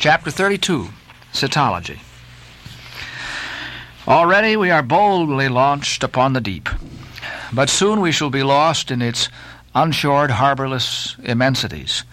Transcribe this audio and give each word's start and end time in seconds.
Chapter 0.00 0.30
32 0.30 0.88
Cetology. 1.34 1.98
Already 4.08 4.56
we 4.56 4.70
are 4.70 4.82
boldly 4.82 5.50
launched 5.50 6.02
upon 6.02 6.32
the 6.32 6.40
deep, 6.40 6.70
but 7.52 7.68
soon 7.68 8.00
we 8.00 8.10
shall 8.10 8.30
be 8.30 8.42
lost 8.42 8.90
in 8.90 9.02
its 9.02 9.28
unshored, 9.74 10.30
harborless 10.30 11.22
immensities. 11.22 12.04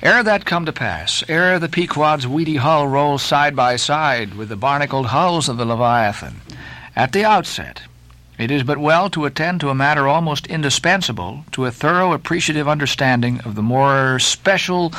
Ere 0.00 0.22
that 0.22 0.44
come 0.44 0.64
to 0.64 0.72
pass, 0.72 1.24
ere 1.28 1.58
the 1.58 1.68
Pequod's 1.68 2.28
weedy 2.28 2.54
hull 2.54 2.86
rolls 2.86 3.24
side 3.24 3.56
by 3.56 3.74
side 3.74 4.34
with 4.34 4.48
the 4.48 4.54
barnacled 4.54 5.06
hulls 5.06 5.48
of 5.48 5.56
the 5.56 5.64
Leviathan, 5.64 6.40
at 6.94 7.10
the 7.10 7.24
outset, 7.24 7.82
it 8.38 8.52
is 8.52 8.62
but 8.62 8.78
well 8.78 9.10
to 9.10 9.24
attend 9.24 9.60
to 9.60 9.68
a 9.68 9.74
matter 9.74 10.06
almost 10.06 10.46
indispensable 10.46 11.44
to 11.50 11.66
a 11.66 11.72
thorough 11.72 12.12
appreciative 12.12 12.68
understanding 12.68 13.40
of 13.40 13.56
the 13.56 13.62
more 13.62 14.20
special 14.20 14.92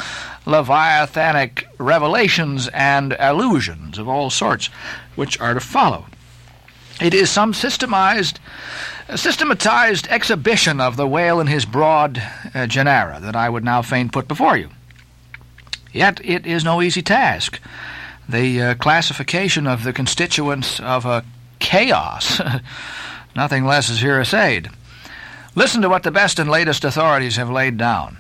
Leviathanic 0.50 1.65
revelations 1.77 2.68
and 2.70 3.15
allusions 3.20 4.00
of 4.00 4.10
all 4.10 4.32
sorts 4.32 4.68
which 5.15 5.39
are 5.39 5.54
to 5.54 5.60
follow. 5.60 6.07
It 7.00 7.14
is 7.14 7.29
some 7.29 7.54
systemized, 7.54 8.39
systematized 9.15 10.07
exhibition 10.07 10.82
of 10.82 10.96
the 10.96 11.07
whale 11.07 11.39
in 11.39 11.46
his 11.46 11.65
broad 11.65 12.21
uh, 12.55 12.65
genera 12.65 13.19
that 13.21 13.36
I 13.36 13.47
would 13.47 13.64
now 13.64 13.83
fain 13.83 14.10
put 14.10 14.27
before 14.27 14.57
you. 14.57 14.69
Yet 15.93 16.19
it 16.25 16.47
is 16.47 16.63
no 16.63 16.82
easy 16.82 17.04
task. 17.04 17.60
The 18.27 18.61
uh, 18.61 18.75
classification 18.75 19.68
of 19.68 19.83
the 19.83 19.93
constituents 19.93 20.79
of 20.79 21.05
a 21.05 21.24
chaos, 21.60 22.41
nothing 23.36 23.66
less 23.66 23.89
is 23.89 24.02
here 24.02 24.19
essayed. 24.19 24.69
Listen 25.54 25.82
to 25.83 25.89
what 25.89 26.04
the 26.04 26.11
best 26.11 26.39
and 26.39 26.50
latest 26.50 26.83
authorities 26.83 27.36
have 27.36 27.50
laid 27.52 27.77
down. 27.77 28.18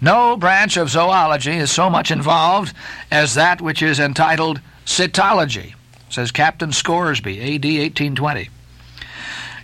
No 0.00 0.36
branch 0.36 0.76
of 0.76 0.90
zoology 0.90 1.52
is 1.52 1.70
so 1.70 1.90
much 1.90 2.10
involved 2.10 2.74
as 3.10 3.34
that 3.34 3.60
which 3.60 3.82
is 3.82 3.98
entitled 3.98 4.60
cetology, 4.84 5.74
says 6.08 6.30
Captain 6.30 6.72
Scoresby, 6.72 7.40
A.D. 7.40 7.80
1820. 7.80 8.48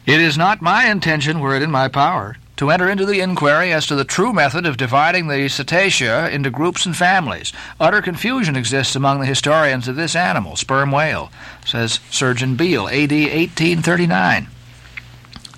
It 0.07 0.21
is 0.21 0.37
not 0.37 0.61
my 0.61 0.91
intention, 0.91 1.41
were 1.41 1.55
it 1.55 1.63
in 1.63 1.71
my 1.71 1.89
power, 1.89 2.37
to 2.57 2.71
enter 2.71 2.91
into 2.91 3.07
the 3.07 3.21
inquiry 3.21 3.73
as 3.73 3.87
to 3.87 3.95
the 3.95 4.05
true 4.05 4.33
method 4.33 4.67
of 4.67 4.77
dividing 4.77 5.29
the 5.29 5.47
cetacea 5.47 6.31
into 6.31 6.51
groups 6.51 6.85
and 6.85 6.97
families. 6.97 7.53
Utter 7.81 8.03
confusion 8.03 8.57
exists 8.57 8.95
among 8.95 9.21
the 9.21 9.27
historians 9.27 9.89
of 9.89 9.97
this 9.97 10.15
animal, 10.15 10.57
sperm 10.57 10.91
whale, 10.91 11.31
says 11.65 12.01
Surgeon 12.11 12.57
Beale, 12.57 12.89
A.D. 12.89 13.23
1839. 13.23 14.49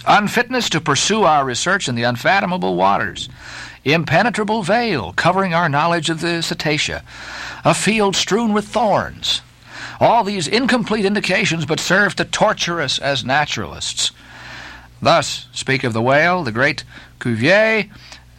Unfitness 0.07 0.71
to 0.71 0.81
pursue 0.81 1.25
our 1.25 1.45
research 1.45 1.89
in 1.89 1.97
the 1.97 2.05
unfathomable 2.05 2.77
waters. 2.77 3.29
Impenetrable 3.87 4.65
veil 4.65 5.13
covering 5.13 5.55
our 5.55 5.69
knowledge 5.69 6.11
of 6.11 6.21
the 6.21 6.43
cetacea. 6.43 7.03
A 7.65 7.73
field 7.73 8.17
strewn 8.17 8.53
with 8.53 8.67
thorns. 8.67 9.43
All 10.01 10.25
these 10.25 10.49
incomplete 10.49 11.05
indications 11.05 11.65
but 11.65 11.79
serve 11.79 12.17
to 12.17 12.25
torture 12.25 12.81
us 12.81 12.99
as 12.99 13.25
naturalists. 13.25 14.11
Thus 15.01 15.47
speak 15.53 15.85
of 15.85 15.93
the 15.93 16.03
whale, 16.03 16.43
the 16.43 16.51
great 16.51 16.83
Cuvier, 17.21 17.89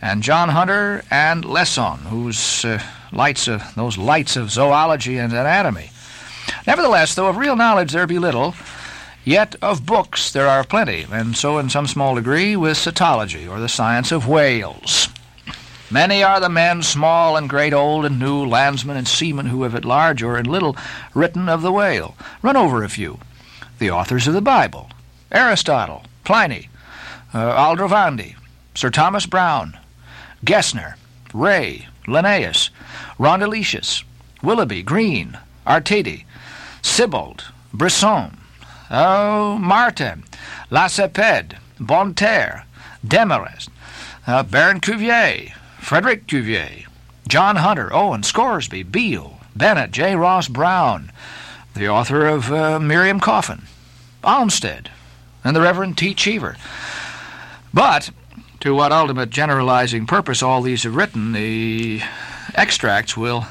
and 0.01 0.21
John 0.21 0.49
Hunter, 0.49 1.05
and 1.09 1.45
Lesson, 1.45 1.99
whose 2.09 2.65
uh, 2.65 2.83
lights 3.13 3.47
of 3.47 3.63
those 3.75 3.97
lights 3.97 4.35
of 4.35 4.51
zoology 4.51 5.17
and 5.17 5.31
anatomy. 5.31 5.91
Nevertheless, 6.67 7.15
though 7.15 7.29
of 7.29 7.37
real 7.37 7.55
knowledge 7.55 7.93
there 7.93 8.05
be 8.05 8.19
little, 8.19 8.53
yet 9.23 9.55
of 9.61 9.85
books 9.85 10.29
there 10.29 10.47
are 10.49 10.65
plenty, 10.65 11.05
and 11.09 11.37
so 11.37 11.57
in 11.57 11.69
some 11.69 11.87
small 11.87 12.15
degree 12.15 12.57
with 12.57 12.75
cetology, 12.75 13.49
or 13.49 13.61
the 13.61 13.69
science 13.69 14.11
of 14.11 14.27
whales. 14.27 15.07
Many 15.89 16.21
are 16.21 16.41
the 16.41 16.49
men, 16.49 16.83
small 16.83 17.37
and 17.37 17.49
great, 17.49 17.73
old 17.73 18.05
and 18.05 18.19
new, 18.19 18.45
landsmen 18.45 18.97
and 18.97 19.07
seamen, 19.07 19.45
who 19.45 19.63
have 19.63 19.73
at 19.73 19.85
large 19.85 20.21
or 20.21 20.37
in 20.37 20.45
little 20.45 20.75
written 21.13 21.47
of 21.47 21.61
the 21.61 21.71
whale. 21.71 22.15
Run 22.41 22.57
over 22.57 22.83
a 22.83 22.89
few. 22.89 23.19
The 23.79 23.91
authors 23.91 24.27
of 24.27 24.33
the 24.33 24.41
Bible, 24.41 24.89
Aristotle, 25.31 26.03
Pliny, 26.25 26.69
uh, 27.33 27.55
Aldrovandi, 27.55 28.35
Sir 28.75 28.89
Thomas 28.89 29.25
Browne, 29.25 29.79
Gesner, 30.43 30.95
Ray, 31.33 31.87
Linnaeus, 32.05 32.69
Rondeletius, 33.17 34.03
Willoughby, 34.43 34.83
Green, 34.83 35.37
Artedi, 35.65 36.25
Sibbald, 36.81 37.45
Brisson, 37.73 38.37
oh, 38.91 39.57
Marten, 39.57 40.25
Lacépède, 40.69 41.57
Bonneterre, 41.79 42.65
Desmarest, 43.05 43.69
uh, 44.25 44.43
Baron 44.43 44.81
Cuvier, 44.81 45.53
Frederick 45.87 46.27
Cuvier, 46.27 46.85
John 47.29 47.55
Hunter, 47.55 47.93
Owen, 47.93 48.21
Scoresby, 48.21 48.83
Beale, 48.83 49.39
Bennett, 49.55 49.91
J. 49.91 50.17
Ross 50.17 50.49
Browne, 50.49 51.13
the 51.75 51.87
author 51.87 52.27
of 52.27 52.51
uh, 52.51 52.77
Miriam 52.77 53.21
Coffin, 53.21 53.61
Olmsted, 54.21 54.89
and 55.45 55.55
the 55.55 55.61
Reverend 55.61 55.97
T. 55.97 56.13
Cheever. 56.13 56.57
But 57.73 58.09
to 58.59 58.75
what 58.75 58.91
ultimate 58.91 59.29
generalizing 59.29 60.05
purpose 60.07 60.43
all 60.43 60.61
these 60.61 60.83
have 60.83 60.93
written, 60.93 61.31
the 61.31 62.01
extracts 62.53 63.15
will 63.15 63.45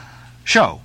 show. 0.44 0.82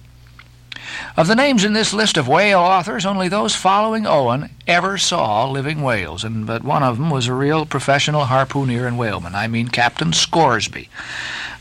Of 1.18 1.28
the 1.28 1.36
names 1.36 1.64
in 1.64 1.74
this 1.74 1.94
list 1.94 2.18
of 2.18 2.28
whale 2.28 2.60
authors, 2.60 3.06
only 3.06 3.28
those 3.28 3.56
following 3.56 4.06
Owen 4.06 4.50
ever 4.68 4.98
saw 4.98 5.50
living 5.50 5.82
whales, 5.82 6.24
and 6.24 6.48
but 6.48 6.64
one 6.64 6.84
of 6.84 6.98
them 6.98 7.10
was 7.10 7.28
a 7.28 7.34
real 7.34 7.66
professional 7.66 8.26
harpooner 8.26 8.88
and 8.88 8.98
whaleman. 8.98 9.36
I 9.36 9.48
mean 9.48 9.68
Captain 9.68 10.14
Scoresby. 10.14 10.90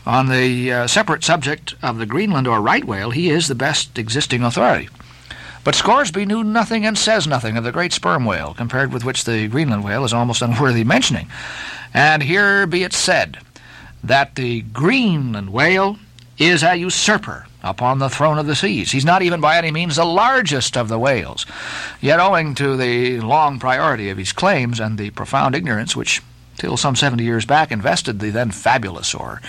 On 0.05 0.29
the 0.29 0.71
uh, 0.71 0.87
separate 0.87 1.23
subject 1.23 1.75
of 1.83 1.97
the 1.97 2.05
Greenland 2.05 2.47
or 2.47 2.61
right 2.61 2.83
whale, 2.83 3.11
he 3.11 3.29
is 3.29 3.47
the 3.47 3.55
best 3.55 3.99
existing 3.99 4.43
authority. 4.43 4.89
But 5.63 5.75
Scoresby 5.75 6.25
knew 6.25 6.43
nothing 6.43 6.85
and 6.85 6.97
says 6.97 7.27
nothing 7.27 7.55
of 7.55 7.63
the 7.63 7.71
great 7.71 7.93
sperm 7.93 8.25
whale, 8.25 8.55
compared 8.55 8.91
with 8.91 9.03
which 9.03 9.25
the 9.25 9.47
Greenland 9.47 9.83
whale 9.83 10.03
is 10.03 10.13
almost 10.13 10.41
unworthy 10.41 10.83
mentioning. 10.83 11.27
And 11.93 12.23
here 12.23 12.65
be 12.65 12.83
it 12.83 12.93
said 12.93 13.37
that 14.03 14.35
the 14.35 14.61
Greenland 14.61 15.51
whale 15.51 15.97
is 16.39 16.63
a 16.63 16.75
usurper 16.75 17.45
upon 17.63 17.99
the 17.99 18.09
throne 18.09 18.37
of 18.37 18.47
the 18.47 18.55
seas. 18.55 18.91
He's 18.91 19.05
not 19.05 19.21
even 19.21 19.41
by 19.41 19.57
any 19.57 19.71
means 19.71 19.95
the 19.95 20.05
largest 20.05 20.75
of 20.77 20.87
the 20.87 20.99
whales. 20.99 21.45
Yet, 21.99 22.19
owing 22.19 22.55
to 22.55 22.75
the 22.75 23.19
long 23.21 23.59
priority 23.59 24.09
of 24.09 24.17
his 24.17 24.33
claims 24.33 24.79
and 24.79 24.97
the 24.97 25.11
profound 25.11 25.55
ignorance 25.55 25.95
which, 25.95 26.21
till 26.57 26.77
some 26.77 26.95
seventy 26.95 27.23
years 27.23 27.45
back, 27.45 27.71
invested 27.71 28.19
the 28.19 28.29
then 28.29 28.51
fabulous 28.51 29.13
or, 29.13 29.41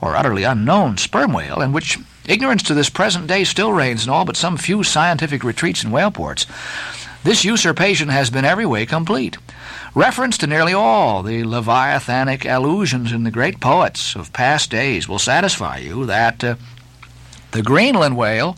or 0.00 0.16
utterly 0.16 0.44
unknown 0.44 0.96
sperm 0.96 1.32
whale, 1.32 1.60
and 1.60 1.74
which 1.74 1.98
ignorance 2.26 2.62
to 2.64 2.74
this 2.74 2.90
present 2.90 3.26
day 3.26 3.44
still 3.44 3.72
reigns 3.72 4.04
in 4.04 4.10
all 4.10 4.24
but 4.24 4.36
some 4.36 4.56
few 4.56 4.82
scientific 4.82 5.44
retreats 5.44 5.82
and 5.82 5.92
whale 5.92 6.10
ports, 6.10 6.46
this 7.24 7.44
usurpation 7.44 8.08
has 8.08 8.30
been 8.30 8.44
every 8.44 8.66
way 8.66 8.86
complete. 8.86 9.36
Reference 9.96 10.38
to 10.38 10.46
nearly 10.46 10.72
all 10.72 11.22
the 11.22 11.42
leviathanic 11.42 12.44
allusions 12.44 13.10
in 13.10 13.24
the 13.24 13.30
great 13.30 13.60
poets 13.60 14.14
of 14.14 14.32
past 14.32 14.70
days 14.70 15.08
will 15.08 15.18
satisfy 15.18 15.78
you 15.78 16.06
that 16.06 16.44
uh, 16.44 16.54
the 17.56 17.62
Greenland 17.62 18.18
whale, 18.18 18.56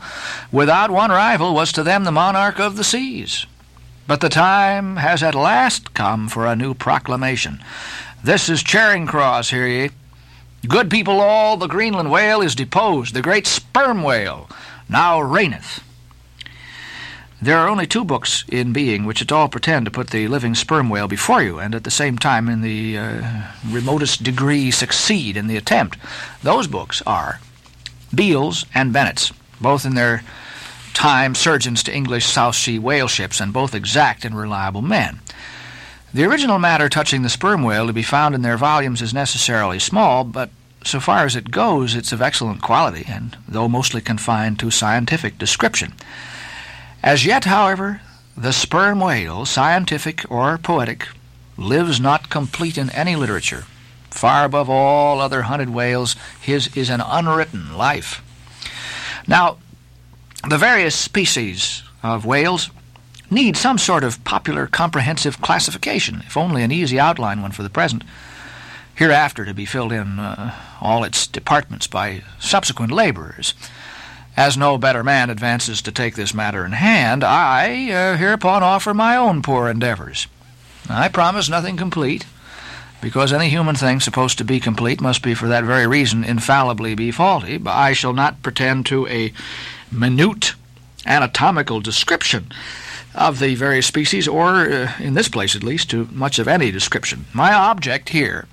without 0.51 0.91
one 0.91 1.11
rival, 1.11 1.55
was 1.55 1.71
to 1.73 1.85
them 1.85 2.03
the 2.03 2.11
monarch 2.11 2.59
of 2.59 2.77
the 2.77 2.83
seas. 2.83 3.47
But 4.09 4.21
the 4.21 4.29
time 4.29 4.97
has 4.97 5.23
at 5.23 5.37
last 5.37 5.95
come 5.95 6.29
for 6.29 6.47
a 6.47 6.57
new 6.57 6.75
proclamation. 6.75 7.63
This 8.25 8.49
is 8.49 8.63
Charing 8.63 9.07
Cross, 9.07 9.51
hear 9.51 9.69
ye. 9.69 9.91
Good 10.67 10.91
people 10.91 11.21
all, 11.21 11.57
the 11.57 11.69
Greenland 11.69 12.11
whale 12.11 12.41
is 12.41 12.57
deposed, 12.57 13.15
the 13.15 13.23
great 13.23 13.47
sperm 13.47 14.03
whale 14.03 14.51
now 14.89 15.21
reigneth. 15.21 15.85
There 17.41 17.59
are 17.59 17.69
only 17.69 17.87
two 17.87 18.05
books 18.05 18.45
in 18.49 18.73
being 18.73 19.05
which 19.05 19.23
at 19.23 19.31
all 19.31 19.49
pretend 19.49 19.85
to 19.85 19.93
put 19.93 20.11
the 20.11 20.27
living 20.27 20.57
sperm 20.57 20.89
whale 20.91 21.07
before 21.07 21.41
you, 21.41 21.61
and 21.61 21.73
at 21.73 21.85
the 21.85 21.91
same 21.91 22.19
time, 22.19 22.49
in 22.49 22.63
the 22.63 22.99
uh, 22.99 23.43
remotest 23.65 24.25
degree, 24.25 24.73
succeed 24.73 25.37
in 25.37 25.47
the 25.47 25.57
attempt. 25.57 25.97
Those 26.43 26.67
books 26.67 27.01
are 27.07 27.39
Beale's 28.15 28.65
and 28.75 28.93
Bennett's, 28.93 29.33
both 29.61 29.85
in 29.85 29.95
their 29.95 30.23
time 30.95 31.35
surgeons 31.35 31.83
to 31.85 31.95
English 31.95 32.27
South 32.27 32.57
Sea 32.57 32.79
whale 32.79 33.09
ships, 33.09 33.41
and 33.41 33.53
both 33.53 33.75
exact 33.75 34.25
and 34.25 34.37
reliable 34.37 34.83
men. 34.83 35.21
The 36.13 36.25
original 36.25 36.59
matter 36.59 36.89
touching 36.89 37.23
the 37.23 37.29
sperm 37.29 37.63
whale 37.63 37.87
to 37.87 37.93
be 37.93 38.03
found 38.03 38.35
in 38.35 38.43
their 38.43 38.57
volumes 38.57 39.03
is 39.03 39.13
necessarily 39.13 39.79
small, 39.79 40.25
but 40.25 40.51
so 40.85 41.01
far 41.01 41.25
as 41.25 41.37
it 41.37 41.51
goes, 41.51 41.95
it's 41.95 42.13
of 42.13 42.23
excellent 42.23 42.63
quality, 42.63 43.05
and 43.07 43.37
though 43.47 43.69
mostly 43.69 44.01
confined 44.01 44.59
to 44.59 44.71
scientific 44.71 45.39
description. 45.39 45.93
As 47.03 47.27
yet, 47.27 47.45
however, 47.45 48.01
the 48.37 48.53
sperm 48.53 49.01
whale, 49.01 49.45
scientific 49.45 50.25
or 50.31 50.57
poetic, 50.59 51.09
lives 51.57 52.01
not 52.01 52.31
complete 52.31 52.79
in 52.79 52.91
any 52.91 53.17
literature. 53.17 53.65
Far 54.11 54.45
above 54.45 54.69
all 54.69 55.21
other 55.21 55.43
hunted 55.43 55.71
whales, 55.71 56.17
his 56.41 56.77
is 56.77 56.91
an 56.91 57.01
unwritten 57.01 57.77
life. 57.77 58.23
Now, 59.27 59.59
the 60.49 60.59
various 60.59 60.95
species 60.95 61.83
of 62.03 62.25
whales 62.25 62.71
need 63.31 63.57
some 63.57 63.79
sort 63.79 64.05
of 64.05 64.23
popular 64.25 64.67
comprehensive 64.67 65.41
classification, 65.41 66.23
if 66.27 66.37
only 66.37 66.63
an 66.63 66.73
easy 66.73 66.99
outline 66.99 67.43
one 67.43 67.53
for 67.53 67.63
the 67.63 67.71
present, 67.71 68.03
hereafter 68.95 69.45
to 69.45 69.55
be 69.55 69.65
filled 69.65 69.93
in 69.93 70.19
uh, 70.19 70.55
all 70.81 71.05
its 71.05 71.27
departments 71.27 71.87
by 71.87 72.23
subsequent 72.39 72.91
laborers. 72.91 73.55
As 74.37 74.57
no 74.57 74.79
better 74.79 75.03
man 75.03 75.31
advances 75.31 75.83
to 75.83 75.93
take 75.93 76.15
this 76.15 76.33
matter 76.33 76.65
in 76.65 76.73
hand, 76.73 77.25
I 77.25 77.91
uh, 77.91 78.17
hereupon 78.17 78.63
offer 78.63 78.95
my 78.95 79.17
own 79.17 79.43
poor 79.43 79.69
endeavors. 79.69 80.27
I 80.89 81.09
promise 81.09 81.49
nothing 81.49 81.77
complete, 81.77 82.25
because 83.01 83.33
any 83.33 83.49
human 83.49 83.77
thing 83.77 84.01
supposed 84.01 84.39
to 84.39 84.45
be 84.45 84.61
complete 84.61 85.01
must 85.01 85.23
be 85.23 85.35
for 85.35 85.49
that 85.49 85.65
very 85.65 85.87
reason 85.87 86.25
infallibly 86.25 86.95
be 86.95 87.11
faulty. 87.11 87.59
But 87.59 87.75
I 87.75 87.93
shall 87.93 88.13
not 88.13 88.43
pretend 88.43 88.87
to 88.87 89.07
a 89.09 89.33
minute 89.93 90.55
anatomical 91.07 91.81
description 91.81 92.51
of 93.15 93.39
the 93.39 93.55
various 93.55 93.87
species, 93.87 94.29
or, 94.29 94.71
uh, 94.71 94.93
in 94.99 95.15
this 95.15 95.29
place 95.29 95.57
at 95.57 95.63
least, 95.63 95.91
to 95.91 96.09
much 96.13 96.39
of 96.39 96.47
any 96.47 96.71
description. 96.71 97.27
My 97.33 97.53
object 97.53 98.11
here 98.11 98.47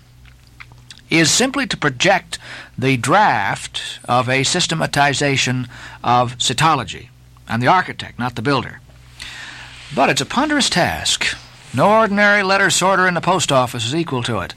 is 1.10 1.30
simply 1.30 1.68
to 1.68 1.78
project 1.78 2.40
the 2.78 2.98
draft 2.98 4.00
of 4.06 4.28
a 4.28 4.44
systematization 4.44 5.68
of 6.04 6.38
cetology. 6.38 7.10
I'm 7.48 7.60
the 7.60 7.68
architect, 7.68 8.18
not 8.18 8.36
the 8.36 8.42
builder. 8.42 8.82
But 9.94 10.10
it's 10.10 10.22
a 10.22 10.26
ponderous 10.26 10.70
task. 10.70 11.38
No 11.76 12.00
ordinary 12.00 12.42
letter 12.42 12.70
sorter 12.70 13.06
in 13.06 13.16
the 13.16 13.22
post 13.22 13.52
office 13.52 13.86
is 13.86 13.94
equal 13.94 14.24
to 14.24 14.40
it. 14.40 14.54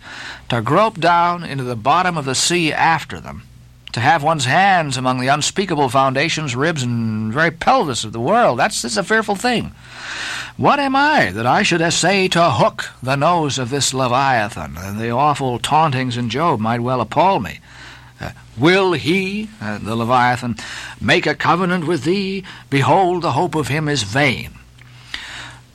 To 0.51 0.63
grope 0.63 1.01
down 1.01 1.43
into 1.43 1.65
the 1.65 1.75
bottom 1.75 2.17
of 2.17 2.25
the 2.25 2.37
sea 2.37 2.73
after 2.73 3.19
them, 3.19 3.43
to 3.93 3.99
have 3.99 4.23
one's 4.23 4.45
hands 4.45 4.97
among 4.97 5.19
the 5.19 5.27
unspeakable 5.27 5.89
foundations, 5.89 6.55
ribs, 6.55 6.85
and 6.85 7.33
very 7.33 7.51
pelvis 7.51 8.05
of 8.05 8.13
the 8.13 8.21
world, 8.21 8.61
that's, 8.61 8.83
that's 8.83 8.97
a 8.97 9.03
fearful 9.03 9.35
thing. 9.35 9.73
What 10.57 10.79
am 10.79 10.95
I 10.95 11.33
that 11.33 11.47
I 11.47 11.65
should 11.65 11.81
essay 11.81 12.29
to 12.29 12.51
hook 12.51 12.91
the 13.03 13.17
nose 13.17 13.59
of 13.59 13.71
this 13.71 13.93
Leviathan? 13.93 14.99
The 14.99 15.11
awful 15.11 15.59
tauntings 15.59 16.17
in 16.17 16.31
Job 16.31 16.61
might 16.61 16.81
well 16.81 17.01
appall 17.01 17.41
me. 17.41 17.59
Uh, 18.21 18.31
will 18.57 18.93
he, 18.93 19.49
uh, 19.61 19.79
the 19.79 19.97
Leviathan, 19.97 20.57
make 21.01 21.27
a 21.27 21.35
covenant 21.35 21.87
with 21.87 22.05
thee? 22.05 22.45
Behold, 22.71 23.23
the 23.23 23.33
hope 23.33 23.57
of 23.57 23.69
him 23.69 23.89
is 23.89 24.05
vain. 24.05 24.58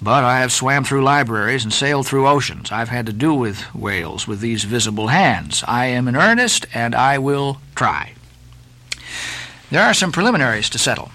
But 0.04 0.26
I 0.26 0.40
have 0.40 0.52
swam 0.52 0.84
through 0.84 1.02
libraries 1.02 1.64
and 1.64 1.72
sailed 1.72 2.06
through 2.06 2.28
oceans. 2.28 2.74
I've 2.74 2.90
had 2.90 3.06
to 3.06 3.14
do 3.14 3.34
with 3.34 3.74
whales 3.74 4.28
with 4.28 4.42
these 4.42 4.66
visible 4.66 5.08
hands. 5.08 5.64
I 5.66 5.86
am 5.86 6.10
in 6.10 6.18
earnest, 6.18 6.66
and 6.74 6.94
I 6.94 7.18
will 7.18 7.62
try. 7.74 8.12
There 9.72 9.82
are 9.82 9.94
some 9.94 10.12
preliminaries 10.12 10.70
to 10.72 10.78
settle. 10.78 11.12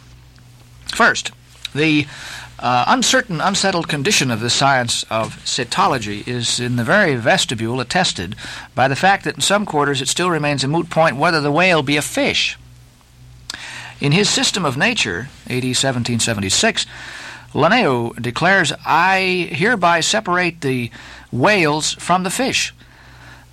First, 0.86 1.32
the 1.74 2.06
uh, 2.58 2.86
uncertain, 2.88 3.42
unsettled 3.42 3.88
condition 3.88 4.30
of 4.30 4.40
the 4.40 4.48
science 4.48 5.02
of 5.10 5.36
cetology 5.44 6.26
is 6.26 6.58
in 6.58 6.76
the 6.76 6.82
very 6.82 7.14
vestibule 7.14 7.80
attested 7.80 8.36
by 8.74 8.88
the 8.88 8.96
fact 8.96 9.24
that 9.24 9.34
in 9.34 9.42
some 9.42 9.66
quarters 9.66 10.00
it 10.00 10.08
still 10.08 10.30
remains 10.30 10.64
a 10.64 10.68
moot 10.68 10.88
point 10.88 11.16
whether 11.16 11.42
the 11.42 11.52
whale 11.52 11.82
be 11.82 11.98
a 11.98 12.02
fish. 12.02 12.58
In 14.00 14.12
his 14.12 14.30
System 14.30 14.64
of 14.64 14.78
Nature, 14.78 15.28
AD 15.46 15.64
1776, 15.64 16.86
Linnæus 17.52 18.20
declares, 18.20 18.72
I 18.84 19.48
hereby 19.52 20.00
separate 20.00 20.60
the 20.60 20.90
whales 21.32 21.94
from 21.94 22.22
the 22.22 22.30
fish. 22.30 22.74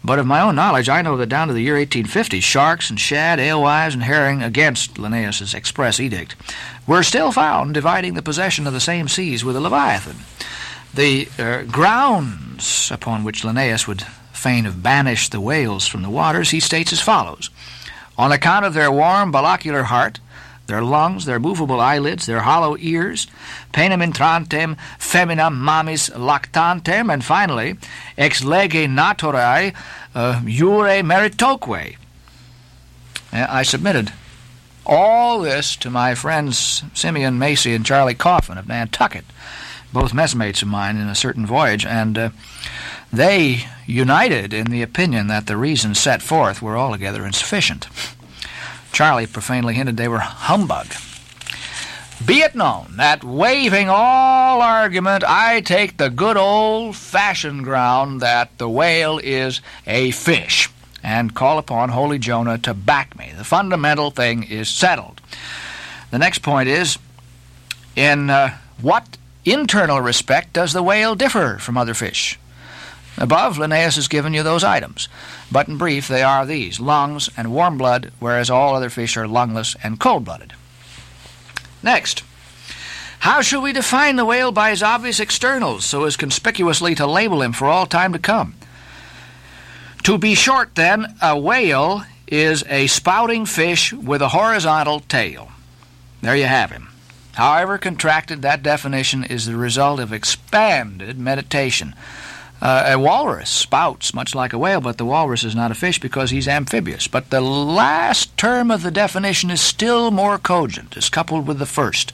But 0.04 0.20
of 0.20 0.28
my 0.28 0.42
own 0.42 0.56
knowledge, 0.56 0.88
I 0.88 1.02
know 1.02 1.18
that 1.18 1.30
down 1.30 1.48
to 1.48 1.54
the 1.54 1.64
year 1.64 1.78
1850, 1.78 2.40
sharks 2.40 2.92
and 2.92 3.00
shad, 3.00 3.40
alewives, 3.40 3.96
and 3.96 4.04
herring, 4.04 4.44
against 4.44 5.00
Linnaeus's 5.00 5.56
express 5.56 6.00
edict, 6.00 6.36
were 6.86 7.02
still 7.02 7.32
found 7.32 7.74
dividing 7.74 8.14
the 8.14 8.22
possession 8.22 8.68
of 8.68 8.74
the 8.74 8.80
same 8.80 9.08
seas 9.08 9.44
with 9.44 9.56
the 9.56 9.62
Leviathan. 9.62 10.18
The 10.94 11.28
uh, 11.40 11.64
grounds 11.64 12.92
upon 12.92 13.24
which 13.24 13.44
Linnaeus 13.44 13.88
would 13.88 14.04
fain 14.32 14.66
have 14.66 14.84
banished 14.84 15.32
the 15.32 15.42
whales 15.42 15.88
from 15.88 16.04
the 16.04 16.10
waters, 16.10 16.52
he 16.52 16.60
states 16.60 16.94
as 16.94 17.02
follows 17.02 17.50
On 18.16 18.32
account 18.32 18.64
of 18.66 18.76
their 18.76 18.92
warm 18.92 19.34
bilocular 19.34 19.86
heart, 19.86 20.20
their 20.68 20.82
lungs, 20.82 21.26
their 21.26 21.40
movable 21.40 21.80
eyelids, 21.80 22.26
their 22.26 22.42
hollow 22.42 22.76
ears, 22.80 23.28
penem 23.74 24.04
intrantem, 24.04 24.78
feminam 25.00 25.58
mamis 25.60 26.10
lactantem, 26.12 27.12
and 27.12 27.24
finally, 27.24 27.76
ex 28.18 28.44
lege 28.44 28.88
naturae 28.88 29.74
uh, 30.16 30.42
jure 30.46 31.04
meritoque. 31.04 31.98
I 33.32 33.64
submitted 33.64 34.14
all 34.86 35.40
this 35.40 35.76
to 35.78 35.90
my 35.90 36.16
friends 36.16 36.84
Simeon 36.94 37.38
Macy 37.40 37.74
and 37.74 37.86
Charlie 37.86 38.14
Coffin 38.14 38.58
of 38.58 38.68
Nantucket, 38.68 39.26
both 39.92 40.14
messmates 40.14 40.62
of 40.62 40.68
mine 40.68 40.98
in 40.98 41.08
a 41.08 41.16
certain 41.16 41.46
voyage, 41.46 41.86
and 41.86 42.18
uh, 42.18 42.30
they 43.12 43.66
united 43.86 44.54
in 44.54 44.68
the 44.68 44.82
opinion 44.82 45.28
that 45.28 45.48
the 45.48 45.58
reasons 45.58 46.00
set 46.00 46.22
forth 46.22 46.62
were 46.62 46.78
altogether 46.78 47.26
insufficient. 47.26 47.88
Charlie 48.96 49.28
profanely 49.28 49.74
hinted 49.74 49.98
they 49.98 50.08
were 50.08 50.20
humbug. 50.20 50.88
Be 52.26 52.40
it 52.40 52.56
known 52.56 52.94
that, 52.96 53.26
waiving 53.26 53.90
all 53.90 54.62
argument, 54.62 55.22
I 55.28 55.60
take 55.60 55.98
the 55.98 56.10
good 56.10 56.38
old 56.38 56.96
fashioned 56.96 57.66
ground 57.66 58.22
that 58.22 58.58
the 58.58 58.70
whale 58.70 59.20
is 59.22 59.60
a 59.86 60.12
fish, 60.12 60.70
and 61.04 61.36
call 61.36 61.58
upon 61.58 61.90
Holy 61.90 62.18
Jonah 62.18 62.58
to 62.60 62.74
back 62.74 63.18
me. 63.18 63.34
The 63.38 63.44
fundamental 63.44 64.12
thing 64.12 64.44
is 64.44 64.70
settled. 64.70 65.20
The 66.12 66.18
next 66.18 66.40
point 66.40 66.70
is 66.70 66.98
in 67.98 68.30
uh, 68.30 68.58
what 68.82 69.18
internal 69.44 70.00
respect 70.00 70.54
does 70.54 70.72
the 70.72 70.82
whale 70.82 71.16
differ 71.16 71.58
from 71.60 71.78
other 71.78 71.94
fish? 71.94 72.40
Above, 73.18 73.58
Linnaeus 73.58 73.96
has 73.96 74.08
given 74.08 74.34
you 74.34 74.44
those 74.44 74.64
items, 74.64 75.08
but 75.52 75.68
in 75.68 75.78
brief, 75.78 76.08
they 76.08 76.22
are 76.22 76.46
these 76.46 76.80
lungs 76.80 77.30
and 77.38 77.54
warm 77.54 77.78
blood, 77.78 78.12
whereas 78.20 78.50
all 78.50 78.76
other 78.76 78.90
fish 78.90 79.16
are 79.16 79.28
lungless 79.28 79.76
and 79.84 80.00
cold 80.00 80.26
blooded. 80.26 80.54
Next, 81.82 82.24
how 83.20 83.42
shall 83.42 83.62
we 83.62 83.74
define 83.74 84.18
the 84.18 84.26
whale 84.26 84.52
by 84.52 84.72
his 84.72 84.84
obvious 84.84 85.20
externals 85.20 85.86
so 85.86 86.04
as 86.04 86.18
conspicuously 86.18 86.94
to 86.96 87.08
label 87.08 87.42
him 87.42 87.54
for 87.54 87.66
all 87.66 87.86
time 87.86 88.12
to 88.14 88.20
come? 88.20 88.56
To 90.04 90.18
be 90.18 90.36
short, 90.36 90.76
then, 90.76 91.16
a 91.22 91.40
whale 91.40 92.04
is 92.28 92.64
a 92.70 92.88
spouting 92.88 93.46
fish 93.46 93.94
with 93.94 94.22
a 94.22 94.30
horizontal 94.30 95.00
tail. 95.00 95.50
There 96.22 96.36
you 96.36 96.46
have 96.46 96.72
him. 96.72 96.90
However 97.34 97.78
contracted, 97.78 98.42
that 98.42 98.64
definition 98.64 99.24
is 99.24 99.46
the 99.46 99.56
result 99.56 100.00
of 100.00 100.14
expanded 100.14 101.18
meditation. 101.20 101.96
Uh, 102.62 102.84
a 102.88 102.98
walrus 102.98 103.50
spouts 103.50 104.14
much 104.14 104.34
like 104.34 104.54
a 104.54 104.58
whale, 104.58 104.82
but 104.82 104.98
the 104.98 105.06
walrus 105.06 105.44
is 105.44 105.56
not 105.56 105.72
a 105.72 105.76
fish 105.76 106.00
because 106.00 106.32
he's 106.32 106.48
amphibious. 106.48 107.08
But 107.08 107.30
the 107.30 107.42
last 107.42 108.36
term 108.38 108.72
of 108.72 108.82
the 108.82 108.92
definition 108.92 109.52
is 109.52 109.62
still 109.62 110.10
more 110.10 110.38
cogent, 110.38 110.96
is 110.96 111.10
coupled 111.10 111.48
with 111.48 111.60
the 111.60 111.66
first. 111.66 112.14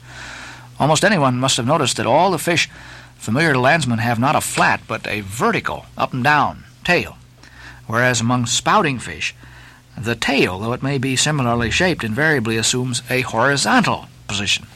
Almost 0.80 1.04
anyone 1.04 1.38
must 1.38 1.56
have 1.58 1.66
noticed 1.66 1.96
that 1.96 2.06
all 2.06 2.30
the 2.32 2.38
fish 2.38 2.68
familiar 3.16 3.52
to 3.52 3.60
landsmen 3.60 3.98
have 3.98 4.18
not 4.18 4.34
a 4.34 4.40
flat, 4.40 4.80
but 4.88 5.06
a 5.06 5.20
vertical, 5.20 5.86
up 5.96 6.12
and 6.12 6.24
down 6.24 6.64
tail, 6.82 7.16
whereas 7.86 8.20
among 8.20 8.46
spouting 8.46 8.98
fish, 8.98 9.34
the 9.96 10.16
tail, 10.16 10.58
though 10.58 10.72
it 10.72 10.82
may 10.82 10.98
be 10.98 11.14
similarly 11.14 11.70
shaped, 11.70 12.02
invariably 12.02 12.56
assumes 12.56 13.02
a 13.08 13.20
horizontal 13.20 14.08
position. 14.26 14.66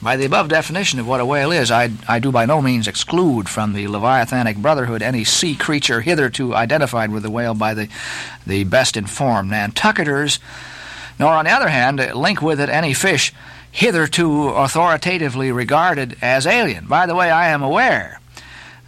By 0.00 0.16
the 0.16 0.26
above 0.26 0.48
definition 0.48 1.00
of 1.00 1.08
what 1.08 1.20
a 1.20 1.26
whale 1.26 1.50
is, 1.50 1.72
I, 1.72 1.90
I 2.06 2.20
do 2.20 2.30
by 2.30 2.46
no 2.46 2.62
means 2.62 2.86
exclude 2.86 3.48
from 3.48 3.72
the 3.72 3.88
Leviathanic 3.88 4.56
Brotherhood 4.56 5.02
any 5.02 5.24
sea 5.24 5.56
creature 5.56 6.02
hitherto 6.02 6.54
identified 6.54 7.10
with 7.10 7.24
the 7.24 7.30
whale 7.30 7.54
by 7.54 7.74
the, 7.74 7.88
the 8.46 8.62
best 8.62 8.96
informed 8.96 9.50
Nantucketers, 9.50 10.38
nor, 11.18 11.32
on 11.32 11.46
the 11.46 11.50
other 11.50 11.68
hand, 11.68 11.98
link 12.14 12.40
with 12.40 12.60
it 12.60 12.68
any 12.68 12.94
fish 12.94 13.32
hitherto 13.72 14.50
authoritatively 14.50 15.50
regarded 15.50 16.16
as 16.22 16.46
alien. 16.46 16.86
By 16.86 17.06
the 17.06 17.16
way, 17.16 17.32
I 17.32 17.48
am 17.48 17.62
aware 17.62 18.20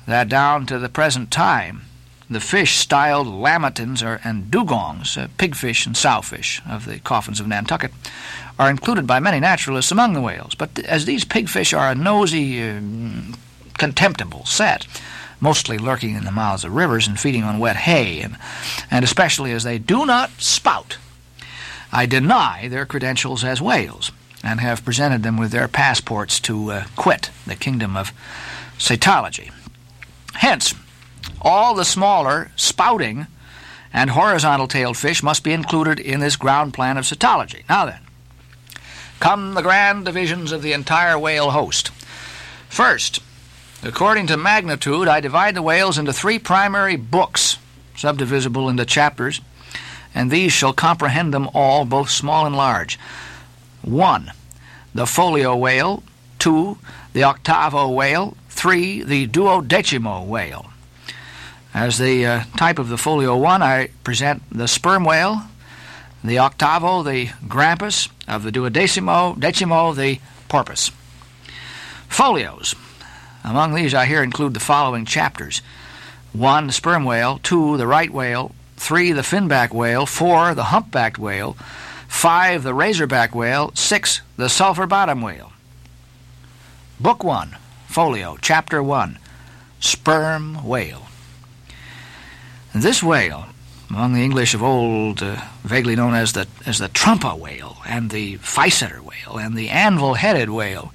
that 0.07 0.29
down 0.29 0.65
to 0.67 0.79
the 0.79 0.89
present 0.89 1.33
time, 1.33 1.83
the 2.29 2.41
fish 2.41 2.77
styled 2.77 3.27
lammatins 3.27 4.05
or, 4.05 4.21
and 4.23 4.45
dugongs, 4.45 5.21
uh, 5.21 5.27
pigfish 5.39 5.87
and 5.87 5.97
sowfish 5.97 6.61
of 6.73 6.87
the 6.87 7.01
coffins 7.01 7.41
of 7.41 7.49
Nantucket, 7.49 7.91
are 8.61 8.69
included 8.69 9.07
by 9.07 9.19
many 9.19 9.41
naturalists 9.41 9.91
among 9.91 10.13
the 10.13 10.21
whales. 10.21 10.55
But 10.55 10.75
th- 10.75 10.87
as 10.87 11.07
these 11.07 11.25
pigfish 11.25 11.77
are 11.77 11.91
a 11.91 11.95
nosy, 11.95 12.63
uh, 12.63 12.79
contemptible 13.79 14.45
set, 14.45 14.87
mostly 15.41 15.79
lurking 15.79 16.15
in 16.15 16.25
the 16.25 16.31
mouths 16.31 16.63
of 16.63 16.75
rivers 16.75 17.09
and 17.09 17.19
feeding 17.19 17.43
on 17.43 17.59
wet 17.59 17.77
hay, 17.77 18.21
and, 18.21 18.37
and 18.91 19.03
especially 19.03 19.53
as 19.53 19.65
they 19.65 19.79
do 19.79 20.05
not 20.05 20.31
spout, 20.33 20.99
I 21.91 22.05
deny 22.05 22.69
their 22.69 22.85
credentials 22.85 23.43
as 23.45 23.63
whales 23.63 24.13
and 24.45 24.61
have 24.61 24.85
presented 24.85 25.23
them 25.23 25.39
with 25.39 25.53
their 25.53 25.67
passports 25.67 26.39
to 26.41 26.71
uh, 26.71 26.85
quit 26.97 27.31
the 27.47 27.57
kingdom 27.57 27.97
of 27.97 28.13
cetology. 28.77 29.51
Hence, 30.35 30.75
all 31.41 31.75
the 31.75 31.87
smaller, 31.87 32.51
spouting, 32.57 33.27
and 33.91 34.11
horizontal 34.11 34.69
tailed 34.69 34.99
fish 34.99 35.23
must 35.23 35.43
be 35.43 35.55
included 35.55 35.99
in 35.99 36.21
this 36.21 36.37
ground 36.37 36.75
plan 36.75 36.99
of 36.99 37.07
cetology. 37.07 37.67
Now 37.67 37.87
then, 37.87 38.01
come 39.21 39.55
the 39.55 39.63
grand 39.63 40.05
divisions 40.05 40.51
of 40.51 40.63
the 40.63 40.73
entire 40.73 41.19
whale 41.19 41.51
host. 41.51 41.91
First, 42.69 43.21
according 43.83 44.27
to 44.29 44.37
magnitude, 44.37 45.07
I 45.07 45.21
divide 45.21 45.55
the 45.55 45.63
whales 45.63 45.99
into 45.99 46.13
three 46.13 46.39
primary 46.39 46.97
books, 46.97 47.59
subdivisible 47.97 48.69
into 48.69 48.85
chapters, 48.85 49.41
and 50.15 50.31
these 50.31 50.53
shall 50.53 50.73
comprehend 50.73 51.33
them 51.33 51.49
all, 51.55 51.85
both 51.85 52.11
small 52.11 52.47
and 52.47 52.57
large. 52.57 52.99
1. 53.83 54.33
The 54.95 55.07
folio 55.07 55.55
whale. 55.55 56.03
2. 56.39 56.79
The 57.13 57.23
octavo 57.23 57.89
whale. 57.89 58.37
3. 58.49 59.03
The 59.05 59.27
duodecimo 59.29 60.27
whale. 60.27 60.73
As 61.73 61.99
the 61.99 62.27
uh, 62.27 62.45
type 62.57 62.79
of 62.79 62.89
the 62.89 62.99
folio 62.99 63.37
1, 63.37 63.63
I 63.63 63.91
present 64.03 64.43
the 64.51 64.67
sperm 64.67 65.05
whale, 65.05 65.43
the 66.23 66.39
octavo, 66.39 67.03
the 67.03 67.27
grampus, 67.47 68.09
of 68.29 68.43
the 68.43 68.53
duodecimo, 68.53 69.39
decimo, 69.39 69.95
the 69.95 70.21
porpoise. 70.49 70.91
Folios. 72.09 72.75
Among 73.43 73.75
these, 73.75 73.95
I 73.95 74.07
here 74.07 74.23
include 74.23 74.55
the 74.55 74.61
following 74.61 75.05
chapters 75.05 75.63
1. 76.33 76.67
The 76.69 76.73
sperm 76.73 77.05
whale, 77.05 77.41
2. 77.43 77.77
The 77.77 77.87
right 77.87 78.11
whale, 78.11 78.55
3. 78.77 79.13
The 79.13 79.23
finback 79.23 79.73
whale, 79.73 80.07
4. 80.07 80.55
The 80.55 80.65
humpbacked 80.65 81.19
whale, 81.19 81.57
5. 82.09 82.63
The 82.63 82.75
razorback 82.75 83.35
whale, 83.35 83.73
6. 83.75 84.21
The 84.37 84.49
sulphur 84.49 84.87
bottom 84.87 85.23
whale. 85.23 85.53
Book 87.01 87.25
1, 87.25 87.57
Folio, 87.87 88.37
Chapter 88.43 88.83
1 88.83 89.19
Sperm 89.81 90.67
Whale. 90.67 91.07
This 92.75 93.03
whale, 93.03 93.47
among 93.91 94.13
the 94.13 94.23
English 94.23 94.55
of 94.55 94.63
old, 94.63 95.21
uh, 95.21 95.43
vaguely 95.65 95.97
known 95.97 96.15
as 96.15 96.33
the, 96.33 96.47
as 96.65 96.79
the 96.79 96.89
trumpa 96.89 97.37
whale, 97.37 97.79
and 97.85 98.11
the 98.11 98.39
physeter 98.39 99.01
whale, 99.01 99.37
and 99.37 99.57
the 99.57 99.69
anvil 99.69 100.15
headed 100.15 100.49
whale, 100.49 100.93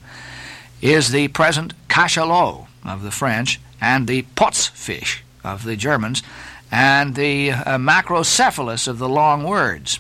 is 0.82 1.12
the 1.12 1.28
present 1.28 1.74
cachalot 1.90 2.68
of 2.86 3.04
the 3.04 3.12
French, 3.12 3.60
and 3.82 4.08
the 4.08 4.22
potzfisch 4.36 5.20
of 5.44 5.66
the 5.66 5.76
Germans, 5.76 6.24
and 6.72 7.16
the 7.16 7.52
uh, 7.52 7.78
macrocephalus 7.78 8.88
of 8.88 8.98
the 8.98 9.10
long 9.10 9.44
words. 9.44 10.00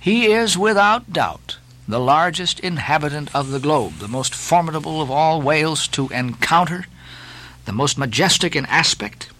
He 0.00 0.32
is 0.32 0.56
without 0.56 1.12
doubt 1.12 1.58
the 1.86 2.00
largest 2.00 2.60
inhabitant 2.60 3.34
of 3.34 3.50
the 3.50 3.60
globe, 3.60 3.98
the 3.98 4.08
most 4.08 4.34
formidable 4.34 5.02
of 5.02 5.10
all 5.10 5.42
whales 5.42 5.86
to 5.88 6.08
encounter, 6.08 6.86
the 7.66 7.72
most 7.72 7.98
majestic 7.98 8.56
in 8.56 8.64
aspect, 8.66 9.31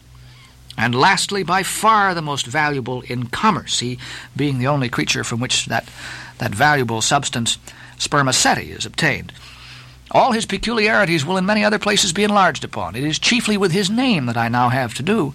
and 0.77 0.95
lastly, 0.95 1.43
by 1.43 1.63
far 1.63 2.15
the 2.15 2.23
most 2.23 2.47
valuable 2.47 3.03
in 3.03 3.27
commerce, 3.27 3.81
he 3.81 3.99
being 4.37 4.59
the 4.59 4.67
only 4.69 4.89
creature 4.89 5.25
from 5.25 5.41
which 5.41 5.67
that, 5.67 5.89
that 6.39 6.55
valuable 6.55 7.03
substance, 7.03 7.59
spermaceti, 7.99 8.71
is 8.71 8.87
obtained. 8.87 9.33
All 10.11 10.33
his 10.33 10.47
peculiarities 10.47 11.25
will 11.25 11.37
in 11.37 11.47
many 11.47 11.65
other 11.65 11.79
places 11.79 12.13
be 12.13 12.25
enlarged 12.25 12.65
upon. 12.65 12.97
It 12.97 13.05
is 13.05 13.19
chiefly 13.19 13.57
with 13.57 13.73
his 13.73 13.91
name 13.91 14.27
that 14.27 14.37
I 14.37 14.49
now 14.49 14.69
have 14.69 14.95
to 14.95 15.03
do. 15.03 15.35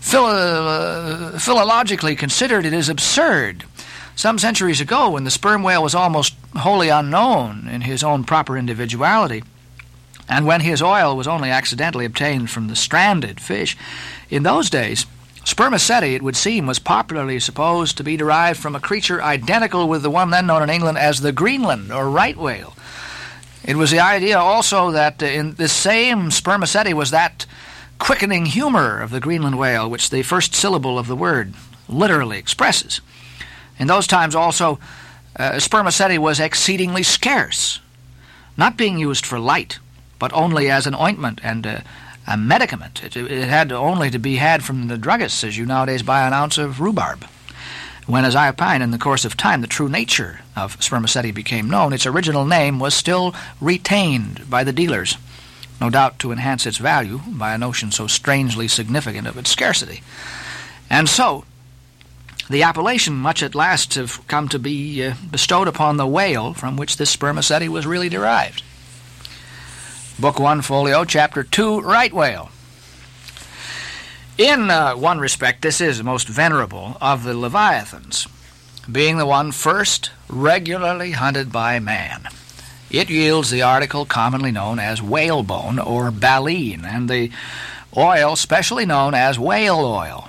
Philo- 0.00 0.28
uh, 0.28 1.32
philologically 1.32 2.16
considered, 2.16 2.64
it 2.64 2.72
is 2.72 2.88
absurd. 2.88 3.64
Some 4.14 4.38
centuries 4.38 4.80
ago, 4.80 5.10
when 5.10 5.24
the 5.24 5.30
sperm 5.30 5.62
whale 5.62 5.82
was 5.82 5.94
almost 5.94 6.34
wholly 6.56 6.88
unknown 6.88 7.68
in 7.68 7.82
his 7.82 8.02
own 8.02 8.24
proper 8.24 8.56
individuality, 8.56 9.44
and 10.28 10.46
when 10.46 10.60
his 10.60 10.82
oil 10.82 11.16
was 11.16 11.28
only 11.28 11.50
accidentally 11.50 12.04
obtained 12.04 12.50
from 12.50 12.68
the 12.68 12.76
stranded 12.76 13.40
fish, 13.40 13.76
in 14.28 14.42
those 14.42 14.68
days, 14.68 15.06
spermaceti, 15.44 16.14
it 16.14 16.22
would 16.22 16.36
seem, 16.36 16.66
was 16.66 16.78
popularly 16.78 17.38
supposed 17.38 17.96
to 17.96 18.04
be 18.04 18.16
derived 18.16 18.58
from 18.58 18.74
a 18.74 18.80
creature 18.80 19.22
identical 19.22 19.88
with 19.88 20.02
the 20.02 20.10
one 20.10 20.30
then 20.30 20.46
known 20.46 20.62
in 20.62 20.70
England 20.70 20.98
as 20.98 21.20
the 21.20 21.32
Greenland 21.32 21.92
or 21.92 22.10
right 22.10 22.36
whale. 22.36 22.74
It 23.64 23.76
was 23.76 23.90
the 23.90 24.00
idea 24.00 24.38
also 24.38 24.92
that 24.92 25.22
uh, 25.22 25.26
in 25.26 25.54
this 25.54 25.72
same 25.72 26.30
spermaceti 26.30 26.94
was 26.94 27.10
that 27.10 27.46
quickening 27.98 28.46
humor 28.46 29.00
of 29.00 29.10
the 29.10 29.20
Greenland 29.20 29.58
whale, 29.58 29.88
which 29.88 30.10
the 30.10 30.22
first 30.22 30.54
syllable 30.54 30.98
of 30.98 31.06
the 31.06 31.16
word 31.16 31.54
literally 31.88 32.38
expresses. 32.38 33.00
In 33.78 33.86
those 33.86 34.06
times 34.06 34.34
also, 34.34 34.78
uh, 35.36 35.58
spermaceti 35.58 36.18
was 36.18 36.40
exceedingly 36.40 37.02
scarce, 37.02 37.80
not 38.56 38.76
being 38.76 38.98
used 38.98 39.26
for 39.26 39.38
light, 39.38 39.78
but 40.18 40.32
only 40.32 40.70
as 40.70 40.86
an 40.86 40.94
ointment 40.94 41.40
and 41.42 41.66
a, 41.66 41.84
a 42.26 42.36
medicament. 42.36 43.02
It, 43.04 43.16
it, 43.16 43.48
had 43.48 43.72
only 43.72 44.10
to 44.10 44.18
be 44.18 44.36
had 44.36 44.64
from 44.64 44.88
the 44.88 44.96
druggists 44.96 45.44
as 45.44 45.56
you 45.56 45.66
nowadays 45.66 46.02
buy 46.02 46.26
an 46.26 46.32
ounce 46.32 46.58
of 46.58 46.80
rhubarb. 46.80 47.26
When, 48.06 48.24
as 48.24 48.36
I 48.36 48.48
opine, 48.48 48.82
in 48.82 48.92
the 48.92 48.98
course 48.98 49.24
of 49.24 49.36
time, 49.36 49.62
the 49.62 49.66
true 49.66 49.88
nature 49.88 50.40
of 50.54 50.80
spermaceti 50.80 51.32
became 51.32 51.68
known, 51.68 51.92
its 51.92 52.06
original 52.06 52.44
name 52.44 52.78
was 52.78 52.94
still 52.94 53.34
retained 53.60 54.48
by 54.48 54.62
the 54.62 54.72
dealers, 54.72 55.16
no 55.80 55.90
doubt 55.90 56.20
to 56.20 56.30
enhance 56.30 56.66
its 56.66 56.78
value 56.78 57.20
by 57.26 57.52
a 57.52 57.58
notion 57.58 57.90
so 57.90 58.06
strangely 58.06 58.68
significant 58.68 59.26
of 59.26 59.36
its 59.36 59.50
scarcity. 59.50 60.02
And 60.88 61.08
so, 61.08 61.44
the 62.48 62.62
appellation 62.62 63.14
much 63.14 63.42
at 63.42 63.56
last 63.56 63.94
have 63.94 64.24
come 64.28 64.48
to 64.50 64.58
be 64.60 65.04
uh, 65.04 65.14
bestowed 65.32 65.66
upon 65.66 65.96
the 65.96 66.06
whale 66.06 66.54
from 66.54 66.76
which 66.76 66.96
this 66.96 67.10
spermaceti 67.10 67.68
was 67.68 67.86
really 67.86 68.08
derived. 68.08 68.62
Book 70.18 70.40
1, 70.40 70.62
Folio, 70.62 71.04
Chapter 71.04 71.42
2, 71.42 71.82
Right 71.82 72.10
Whale. 72.10 72.48
In 74.38 74.70
uh, 74.70 74.94
one 74.94 75.18
respect, 75.18 75.60
this 75.60 75.78
is 75.78 75.98
the 75.98 76.04
most 76.04 76.26
venerable 76.26 76.96
of 77.02 77.22
the 77.22 77.34
Leviathans, 77.34 78.26
being 78.90 79.18
the 79.18 79.26
one 79.26 79.52
first 79.52 80.12
regularly 80.26 81.10
hunted 81.10 81.52
by 81.52 81.78
man. 81.80 82.28
It 82.90 83.10
yields 83.10 83.50
the 83.50 83.60
article 83.60 84.06
commonly 84.06 84.50
known 84.50 84.78
as 84.78 85.02
whalebone 85.02 85.78
or 85.78 86.10
baleen, 86.10 86.86
and 86.86 87.10
the 87.10 87.30
oil 87.94 88.36
specially 88.36 88.86
known 88.86 89.12
as 89.12 89.38
whale 89.38 89.80
oil, 89.80 90.28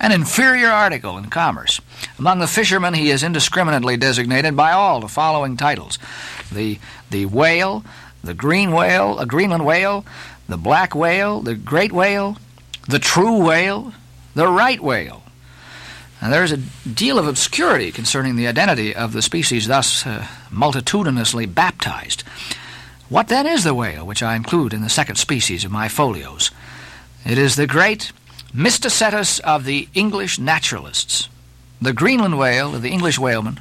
an 0.00 0.10
inferior 0.10 0.70
article 0.70 1.16
in 1.16 1.26
commerce. 1.26 1.80
Among 2.18 2.40
the 2.40 2.48
fishermen, 2.48 2.94
he 2.94 3.10
is 3.10 3.22
indiscriminately 3.22 3.96
designated 3.96 4.56
by 4.56 4.72
all 4.72 4.98
the 4.98 5.06
following 5.06 5.56
titles 5.56 6.00
the, 6.50 6.80
the 7.10 7.26
whale, 7.26 7.84
the 8.22 8.34
green 8.34 8.72
whale, 8.72 9.18
a 9.18 9.26
Greenland 9.26 9.64
whale, 9.64 10.04
the 10.48 10.56
black 10.56 10.94
whale, 10.94 11.40
the 11.40 11.54
great 11.54 11.92
whale, 11.92 12.36
the 12.88 12.98
true 12.98 13.42
whale, 13.42 13.92
the 14.34 14.48
right 14.48 14.80
whale. 14.80 15.22
And 16.20 16.32
there 16.32 16.44
is 16.44 16.52
a 16.52 16.58
deal 16.88 17.18
of 17.18 17.26
obscurity 17.26 17.90
concerning 17.92 18.36
the 18.36 18.46
identity 18.46 18.94
of 18.94 19.12
the 19.12 19.22
species 19.22 19.66
thus 19.66 20.06
uh, 20.06 20.26
multitudinously 20.50 21.46
baptized. 21.46 22.22
What 23.08 23.28
then 23.28 23.46
is 23.46 23.64
the 23.64 23.74
whale, 23.74 24.06
which 24.06 24.22
I 24.22 24.36
include 24.36 24.74
in 24.74 24.82
the 24.82 24.90
second 24.90 25.16
species 25.16 25.64
of 25.64 25.72
my 25.72 25.88
folios? 25.88 26.50
It 27.24 27.38
is 27.38 27.56
the 27.56 27.66
great 27.66 28.12
Mysticetus 28.54 29.40
of 29.40 29.64
the 29.64 29.88
English 29.94 30.38
naturalists, 30.38 31.28
the 31.80 31.92
Greenland 31.92 32.38
whale 32.38 32.74
of 32.74 32.82
the 32.82 32.90
English 32.90 33.18
whalemen, 33.18 33.60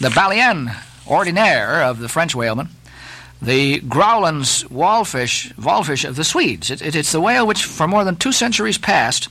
the 0.00 0.08
Baleine 0.08 0.74
ordinaire 1.06 1.82
of 1.82 1.98
the 1.98 2.08
French 2.08 2.34
whalemen, 2.34 2.68
the 3.44 3.80
Growlands 3.80 4.64
wallfish, 4.68 5.52
wallfish 5.54 6.08
of 6.08 6.16
the 6.16 6.24
Swedes. 6.24 6.70
It, 6.70 6.80
it, 6.80 6.96
it's 6.96 7.12
the 7.12 7.20
whale 7.20 7.46
which, 7.46 7.64
for 7.64 7.86
more 7.86 8.04
than 8.04 8.16
two 8.16 8.32
centuries 8.32 8.78
past, 8.78 9.28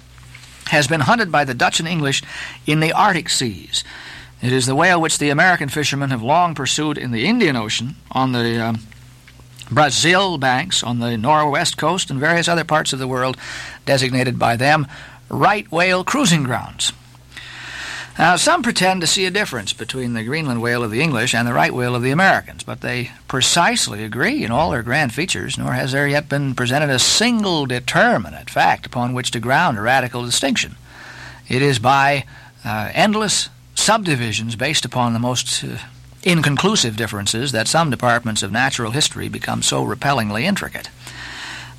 has 0.67 0.87
been 0.87 1.01
hunted 1.01 1.31
by 1.31 1.43
the 1.43 1.53
Dutch 1.53 1.79
and 1.79 1.89
English 1.89 2.21
in 2.67 2.79
the 2.79 2.93
Arctic 2.93 3.29
seas. 3.29 3.83
It 4.41 4.53
is 4.53 4.65
the 4.65 4.75
whale 4.75 5.01
which 5.01 5.17
the 5.17 5.29
American 5.29 5.69
fishermen 5.69 6.11
have 6.11 6.21
long 6.21 6.53
pursued 6.53 6.97
in 6.97 7.11
the 7.11 7.25
Indian 7.25 7.55
Ocean, 7.55 7.95
on 8.11 8.33
the 8.33 8.63
um, 8.63 8.79
Brazil 9.71 10.37
banks, 10.37 10.83
on 10.83 10.99
the 10.99 11.17
northwest 11.17 11.77
coast, 11.77 12.11
and 12.11 12.19
various 12.19 12.47
other 12.47 12.63
parts 12.63 12.93
of 12.93 12.99
the 12.99 13.07
world 13.07 13.37
designated 13.85 14.37
by 14.37 14.55
them 14.55 14.85
right 15.29 15.69
whale 15.71 16.03
cruising 16.03 16.43
grounds. 16.43 16.93
Now, 18.17 18.35
some 18.35 18.61
pretend 18.61 19.01
to 19.01 19.07
see 19.07 19.25
a 19.25 19.31
difference 19.31 19.73
between 19.73 20.13
the 20.13 20.23
Greenland 20.23 20.61
whale 20.61 20.83
of 20.83 20.91
the 20.91 21.01
English 21.01 21.33
and 21.33 21.47
the 21.47 21.53
right 21.53 21.73
whale 21.73 21.95
of 21.95 22.03
the 22.03 22.11
Americans, 22.11 22.63
but 22.63 22.81
they 22.81 23.09
precisely 23.27 24.03
agree 24.03 24.43
in 24.43 24.51
all 24.51 24.69
their 24.69 24.83
grand 24.83 25.13
features, 25.15 25.57
nor 25.57 25.73
has 25.73 25.93
there 25.93 26.07
yet 26.07 26.29
been 26.29 26.53
presented 26.53 26.91
a 26.91 26.99
single 26.99 27.65
determinate 27.65 28.51
fact 28.51 28.85
upon 28.85 29.13
which 29.13 29.31
to 29.31 29.39
ground 29.39 29.79
a 29.79 29.81
radical 29.81 30.23
distinction. 30.23 30.75
It 31.49 31.63
is 31.63 31.79
by 31.79 32.25
uh, 32.63 32.91
endless 32.93 33.49
subdivisions 33.73 34.55
based 34.55 34.85
upon 34.85 35.13
the 35.13 35.19
most 35.19 35.63
uh, 35.63 35.79
inconclusive 36.21 36.95
differences 36.95 37.51
that 37.51 37.67
some 37.67 37.89
departments 37.89 38.43
of 38.43 38.51
natural 38.51 38.91
history 38.91 39.27
become 39.27 39.63
so 39.63 39.83
repellingly 39.83 40.45
intricate. 40.45 40.89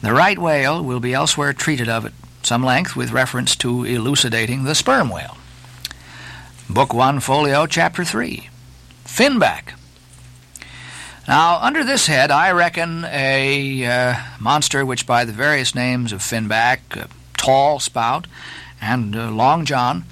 The 0.02 0.12
right 0.12 0.38
whale 0.38 0.82
will 0.82 1.00
be 1.00 1.14
elsewhere 1.14 1.52
treated 1.52 1.88
of 1.88 2.06
at 2.06 2.12
some 2.42 2.64
length 2.64 2.96
with 2.96 3.12
reference 3.12 3.54
to 3.56 3.84
elucidating 3.84 4.64
the 4.64 4.74
sperm 4.74 5.08
whale. 5.08 5.36
Book 6.68 6.94
1, 6.94 7.20
Folio, 7.20 7.66
Chapter 7.66 8.04
3. 8.04 8.48
Finback. 9.04 9.74
Now, 11.28 11.58
under 11.60 11.84
this 11.84 12.06
head, 12.06 12.30
I 12.30 12.52
reckon 12.52 13.04
a 13.04 13.86
uh, 13.86 14.14
monster 14.40 14.84
which, 14.84 15.06
by 15.06 15.26
the 15.26 15.32
various 15.32 15.74
names 15.74 16.10
of 16.10 16.20
finback, 16.20 16.78
uh, 16.96 17.06
tall 17.36 17.80
spout, 17.80 18.26
and 18.80 19.14
uh, 19.14 19.30
long 19.30 19.66
john, 19.66 20.06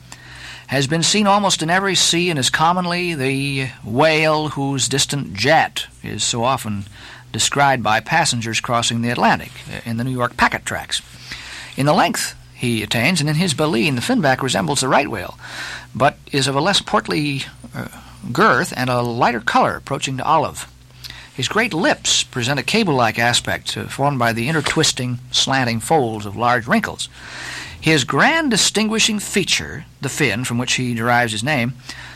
has 0.66 0.86
been 0.86 1.02
seen 1.02 1.26
almost 1.26 1.62
in 1.62 1.70
every 1.70 1.94
sea 1.94 2.28
and 2.28 2.38
is 2.38 2.50
commonly 2.50 3.14
the 3.14 3.68
whale 3.82 4.50
whose 4.50 4.88
distant 4.88 5.32
jet 5.32 5.86
is 6.02 6.22
so 6.22 6.44
often 6.44 6.84
described 7.32 7.82
by 7.82 7.98
passengers 7.98 8.60
crossing 8.60 9.00
the 9.00 9.10
Atlantic 9.10 9.52
uh, 9.70 9.80
in 9.86 9.96
the 9.96 10.04
New 10.04 10.12
York 10.12 10.36
packet 10.36 10.66
tracks. 10.66 11.00
In 11.78 11.86
the 11.86 11.94
length 11.94 12.36
he 12.54 12.82
attains, 12.82 13.20
and 13.20 13.28
in 13.28 13.34
his 13.34 13.54
baleen, 13.54 13.96
the 13.96 14.00
finback 14.00 14.40
resembles 14.40 14.82
the 14.82 14.88
right 14.88 15.08
whale, 15.08 15.36
is 16.32 16.48
of 16.48 16.56
a 16.56 16.60
less 16.60 16.80
portly 16.80 17.42
uh, 17.74 17.88
girth 18.32 18.72
and 18.76 18.90
a 18.90 19.02
lighter 19.02 19.40
color 19.40 19.76
approaching 19.76 20.16
to 20.16 20.24
olive. 20.24 20.66
His 21.34 21.48
great 21.48 21.72
lips 21.72 22.24
present 22.24 22.58
a 22.58 22.62
cable-like 22.62 23.18
aspect 23.18 23.76
uh, 23.76 23.84
formed 23.84 24.18
by 24.18 24.32
the 24.32 24.48
intertwisting, 24.48 25.18
slanting 25.30 25.80
folds 25.80 26.26
of 26.26 26.36
large 26.36 26.66
wrinkles. 26.66 27.08
His 27.80 28.04
grand 28.04 28.50
distinguishing 28.50 29.18
feature, 29.18 29.86
the 30.00 30.08
fin 30.08 30.44
from 30.44 30.58
which 30.58 30.74
he 30.74 30.94
derives 30.94 31.32
his 31.32 31.42
name, 31.42 31.74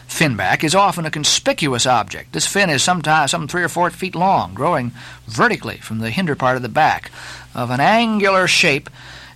finback, 0.09 0.63
is 0.63 0.75
often 0.75 1.05
a 1.05 1.11
conspicuous 1.11 1.87
object. 1.87 2.33
This 2.33 2.47
fin 2.47 2.71
is 2.71 2.83
sometimes 2.83 3.33
some 3.33 3.49
three 3.49 3.65
or 3.65 3.69
four 3.69 3.91
feet 3.91 4.15
long, 4.15 4.55
growing 4.55 4.93
vertically 5.27 5.79
from 5.79 5.99
the 5.99 6.11
hinder 6.11 6.37
part 6.37 6.57
of 6.57 6.63
the 6.63 6.69
back, 6.69 7.11
of 7.55 7.71
an 7.71 7.81
angular 7.81 8.47
shape, 8.47 8.89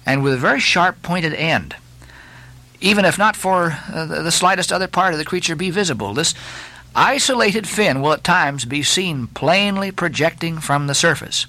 and 0.07 0.23
with 0.23 0.35
a 0.35 0.39
very 0.39 0.61
sharp 0.61 1.03
pointed 1.03 1.35
end. 1.35 1.75
Even 2.81 3.05
if 3.05 3.19
not 3.19 3.37
for 3.37 3.77
uh, 3.93 4.07
the 4.07 4.31
slightest 4.31 4.73
other 4.73 4.89
part 4.89 5.13
of 5.13 5.19
the 5.19 5.25
creature 5.25 5.55
be 5.55 5.71
visible, 5.71 6.15
this 6.15 6.35
isolated 6.95 7.69
fin 7.69 8.01
will 8.01 8.13
at 8.13 8.25
times 8.25 8.65
be 8.65 8.83
seen 8.83 9.27
plainly 9.29 9.91
projecting 9.91 10.59
from 10.59 10.87
the 10.87 10.95
surface. 10.95 11.47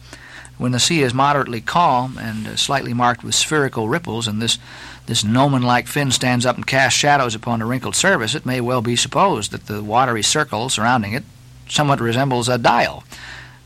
When 0.58 0.74
the 0.74 0.80
sea 0.80 1.02
is 1.02 1.14
moderately 1.14 1.62
calm 1.62 2.18
and 2.20 2.48
uh, 2.48 2.56
slightly 2.56 2.94
marked 2.94 3.24
with 3.24 3.34
spherical 3.34 3.88
ripples, 3.90 4.28
and 4.28 4.42
this, 4.42 4.60
this 5.08 5.24
gnomon 5.24 5.64
like 5.64 5.88
fin 5.88 6.12
stands 6.12 6.46
up 6.46 6.58
and 6.58 6.68
casts 6.68 7.00
shadows 7.00 7.34
upon 7.34 7.60
the 7.60 7.66
wrinkled 7.66 7.96
surface, 7.96 8.36
it 8.36 8.46
may 8.46 8.62
well 8.62 8.82
be 8.82 8.96
supposed 8.96 9.52
that 9.52 9.66
the 9.68 9.82
watery 9.82 10.22
circle 10.22 10.70
surrounding 10.70 11.14
it 11.14 11.24
somewhat 11.68 12.02
resembles 12.02 12.50
a 12.50 12.58
dial, 12.58 13.04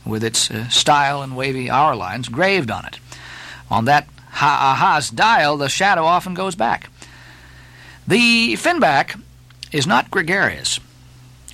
with 0.06 0.24
its 0.24 0.52
uh, 0.52 0.70
style 0.70 1.24
and 1.24 1.36
wavy 1.36 1.70
hour 1.70 1.96
lines 1.96 2.30
graved 2.30 2.70
on 2.70 2.86
it. 2.86 3.00
On 3.70 3.86
that 3.86 4.08
ha-Ahaz 4.30 5.10
dial, 5.10 5.58
the 5.58 5.68
shadow 5.68 6.04
often 6.04 6.36
goes 6.36 6.56
back. 6.56 6.90
The 8.08 8.54
finback 8.54 9.20
is 9.72 9.88
not 9.88 10.12
gregarious. 10.12 10.80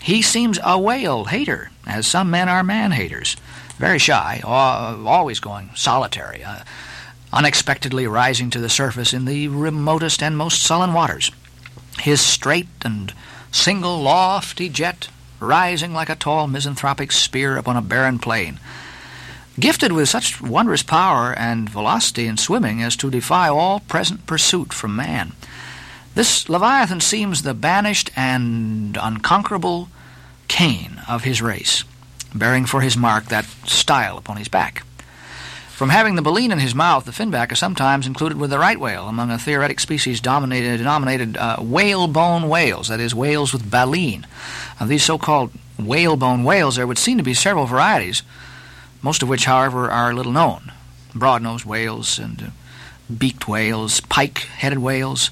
He 0.02 0.22
seems 0.22 0.60
a 0.64 0.80
whale 0.80 1.26
hater, 1.26 1.72
as 1.88 2.08
some 2.08 2.30
men 2.30 2.50
are 2.50 2.64
man 2.64 2.92
haters. 2.92 3.38
Very 3.78 4.00
shy, 4.00 4.42
always 4.44 5.40
going 5.40 5.70
solitary, 5.76 6.44
uh, 6.44 6.64
unexpectedly 7.32 8.06
rising 8.08 8.50
to 8.50 8.60
the 8.60 8.70
surface 8.70 9.14
in 9.14 9.26
the 9.26 9.48
remotest 9.48 10.22
and 10.22 10.38
most 10.38 10.62
sullen 10.62 10.94
waters. 10.94 11.32
His 12.00 12.20
straight 12.20 12.68
and 12.84 13.14
single 13.52 14.02
lofty 14.02 14.70
jet 14.70 15.08
rising 15.40 15.94
like 15.94 16.10
a 16.10 16.16
tall 16.16 16.48
misanthropic 16.48 17.12
spear 17.12 17.58
upon 17.58 17.78
a 17.78 17.82
barren 17.82 18.20
plain. 18.20 18.60
Gifted 19.60 19.92
with 19.92 20.10
such 20.10 20.42
wondrous 20.42 20.84
power 20.84 21.34
and 21.34 21.70
velocity 21.70 22.28
in 22.28 22.38
swimming 22.38 22.82
as 22.82 22.96
to 22.98 23.10
defy 23.10 23.48
all 23.50 23.82
present 23.82 24.26
pursuit 24.26 24.74
from 24.74 24.96
man. 24.96 25.34
This 26.14 26.50
Leviathan 26.50 27.00
seems 27.00 27.42
the 27.42 27.54
banished 27.54 28.12
and 28.16 28.98
unconquerable 29.02 29.88
Cain 30.50 31.02
of 31.08 31.24
his 31.24 31.42
race, 31.42 31.86
bearing 32.36 32.66
for 32.66 32.82
his 32.82 32.98
mark 32.98 33.26
that 33.26 33.46
style 33.66 34.18
upon 34.18 34.36
his 34.36 34.50
back. 34.50 34.84
From 35.70 35.90
having 35.90 36.16
the 36.16 36.22
baleen 36.22 36.52
in 36.52 36.60
his 36.60 36.76
mouth, 36.76 37.06
the 37.06 37.12
finback 37.12 37.52
is 37.52 37.60
sometimes 37.60 38.06
included 38.06 38.38
with 38.38 38.50
the 38.50 38.60
right 38.60 38.80
whale 38.80 39.08
among 39.08 39.32
a 39.32 39.40
theoretic 39.40 39.80
species 39.80 40.20
dominated, 40.20 40.78
denominated 40.78 41.38
uh, 41.38 41.58
whalebone 41.58 42.50
whales, 42.50 42.90
that 42.90 43.00
is, 43.00 43.16
whales 43.16 43.54
with 43.54 43.72
baleen. 43.72 44.28
Of 44.80 44.90
these 44.90 45.04
so-called 45.04 45.52
whalebone 45.80 46.44
whales, 46.44 46.76
there 46.76 46.86
would 46.86 47.00
seem 47.00 47.18
to 47.18 47.24
be 47.24 47.34
several 47.34 47.66
varieties, 47.66 48.22
most 49.02 49.24
of 49.24 49.30
which, 49.30 49.46
however, 49.46 49.90
are 49.90 50.14
little 50.14 50.34
known. 50.34 50.74
Broad-nosed 51.16 51.66
whales 51.66 52.20
and 52.20 52.44
uh, 52.44 53.14
beaked 53.18 53.48
whales, 53.48 54.02
pike-headed 54.02 54.80
whales, 54.80 55.32